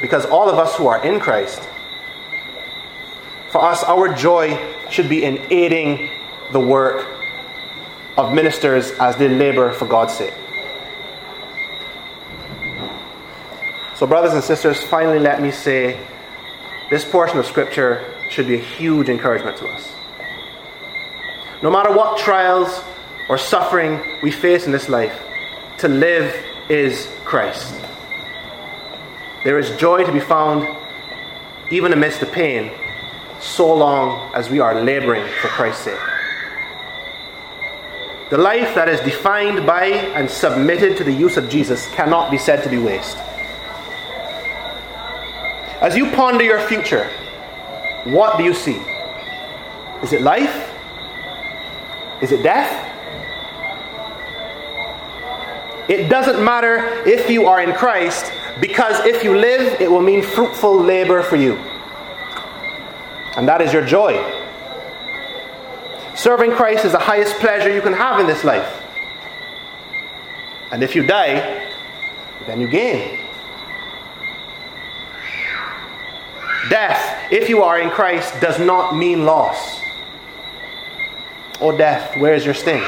Because 0.00 0.24
all 0.26 0.48
of 0.48 0.56
us 0.56 0.76
who 0.76 0.86
are 0.86 1.04
in 1.04 1.18
Christ, 1.18 1.60
for 3.50 3.64
us, 3.64 3.82
our 3.82 4.14
joy 4.14 4.62
should 4.90 5.08
be 5.08 5.24
in 5.24 5.40
aiding 5.50 6.08
the 6.52 6.60
work 6.60 7.08
of 8.16 8.32
ministers 8.32 8.92
as 8.92 9.16
they 9.16 9.28
labor 9.28 9.72
for 9.72 9.86
God's 9.86 10.14
sake. 10.14 10.34
So, 13.96 14.06
brothers 14.06 14.32
and 14.32 14.42
sisters, 14.42 14.82
finally, 14.82 15.20
let 15.20 15.40
me 15.40 15.52
say 15.52 15.98
this 16.90 17.04
portion 17.04 17.38
of 17.38 17.46
Scripture 17.46 18.04
should 18.28 18.48
be 18.48 18.56
a 18.56 18.62
huge 18.62 19.08
encouragement 19.08 19.56
to 19.58 19.68
us. 19.68 19.92
No 21.62 21.70
matter 21.70 21.92
what 21.92 22.18
trials 22.18 22.82
or 23.28 23.38
suffering 23.38 24.00
we 24.22 24.32
face 24.32 24.66
in 24.66 24.72
this 24.72 24.88
life, 24.88 25.16
to 25.78 25.88
live 25.88 26.34
is 26.68 27.08
Christ. 27.24 27.74
There 29.44 29.58
is 29.58 29.70
joy 29.76 30.04
to 30.04 30.12
be 30.12 30.20
found 30.20 30.66
even 31.70 31.92
amidst 31.92 32.20
the 32.20 32.26
pain, 32.26 32.72
so 33.40 33.72
long 33.72 34.34
as 34.34 34.50
we 34.50 34.58
are 34.58 34.82
laboring 34.82 35.26
for 35.40 35.48
Christ's 35.48 35.84
sake. 35.84 36.00
The 38.30 38.38
life 38.38 38.74
that 38.74 38.88
is 38.88 39.00
defined 39.00 39.66
by 39.66 39.86
and 39.86 40.28
submitted 40.28 40.96
to 40.96 41.04
the 41.04 41.12
use 41.12 41.36
of 41.36 41.48
Jesus 41.48 41.88
cannot 41.94 42.30
be 42.30 42.38
said 42.38 42.64
to 42.64 42.68
be 42.68 42.78
waste. 42.78 43.18
As 45.84 45.94
you 45.94 46.10
ponder 46.12 46.42
your 46.42 46.60
future, 46.60 47.10
what 48.04 48.38
do 48.38 48.42
you 48.42 48.54
see? 48.54 48.80
Is 50.02 50.14
it 50.14 50.22
life? 50.22 50.72
Is 52.22 52.32
it 52.32 52.42
death? 52.42 52.90
It 55.90 56.08
doesn't 56.08 56.42
matter 56.42 56.78
if 57.06 57.28
you 57.28 57.44
are 57.44 57.60
in 57.60 57.74
Christ, 57.74 58.32
because 58.62 58.98
if 59.04 59.22
you 59.22 59.36
live, 59.36 59.78
it 59.78 59.90
will 59.90 60.00
mean 60.00 60.22
fruitful 60.22 60.80
labor 60.80 61.22
for 61.22 61.36
you. 61.36 61.56
And 63.36 63.46
that 63.46 63.60
is 63.60 63.70
your 63.70 63.84
joy. 63.84 64.14
Serving 66.14 66.52
Christ 66.52 66.86
is 66.86 66.92
the 66.92 66.98
highest 66.98 67.34
pleasure 67.40 67.70
you 67.70 67.82
can 67.82 67.92
have 67.92 68.20
in 68.20 68.26
this 68.26 68.42
life. 68.42 68.82
And 70.72 70.82
if 70.82 70.96
you 70.96 71.06
die, 71.06 71.70
then 72.46 72.62
you 72.62 72.68
gain. 72.68 73.23
Death, 76.70 77.32
if 77.32 77.48
you 77.48 77.62
are 77.62 77.78
in 77.80 77.90
Christ, 77.90 78.40
does 78.40 78.58
not 78.58 78.96
mean 78.96 79.24
loss. 79.24 79.80
Oh, 81.60 81.76
death, 81.76 82.16
where 82.18 82.34
is 82.34 82.44
your 82.44 82.54
sting? 82.54 82.82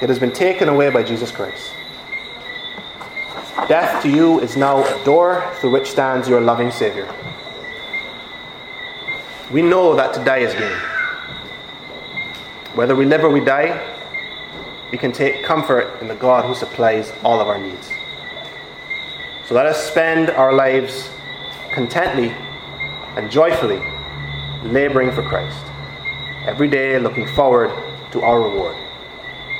It 0.00 0.08
has 0.08 0.18
been 0.18 0.32
taken 0.32 0.68
away 0.68 0.90
by 0.90 1.02
Jesus 1.02 1.30
Christ. 1.30 1.72
Death 3.68 4.02
to 4.02 4.08
you 4.08 4.40
is 4.40 4.56
now 4.56 4.82
a 4.82 5.04
door 5.04 5.48
through 5.56 5.72
which 5.72 5.90
stands 5.90 6.28
your 6.28 6.40
loving 6.40 6.70
Savior. 6.70 7.12
We 9.50 9.62
know 9.62 9.94
that 9.96 10.14
to 10.14 10.24
die 10.24 10.38
is 10.38 10.54
gain. 10.54 10.76
Whether 12.74 12.96
we 12.96 13.04
live 13.04 13.24
or 13.24 13.30
we 13.30 13.44
die, 13.44 13.78
we 14.90 14.98
can 14.98 15.12
take 15.12 15.44
comfort 15.44 16.00
in 16.00 16.08
the 16.08 16.14
God 16.14 16.44
who 16.44 16.54
supplies 16.54 17.12
all 17.22 17.40
of 17.40 17.48
our 17.48 17.58
needs. 17.58 17.90
So 19.46 19.54
let 19.54 19.66
us 19.66 19.84
spend 19.88 20.30
our 20.30 20.52
lives 20.52 21.10
contently 21.72 22.30
and 23.16 23.30
joyfully 23.30 23.80
laboring 24.62 25.10
for 25.12 25.22
Christ. 25.22 25.64
every 26.46 26.68
day 26.68 26.98
looking 26.98 27.26
forward 27.34 27.70
to 28.12 28.22
our 28.22 28.40
reward, 28.40 28.76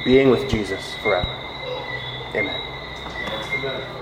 being 0.04 0.30
with 0.30 0.48
Jesus 0.48 0.94
forever. 0.96 1.28
Amen. 2.34 2.60
Amen. 3.54 3.99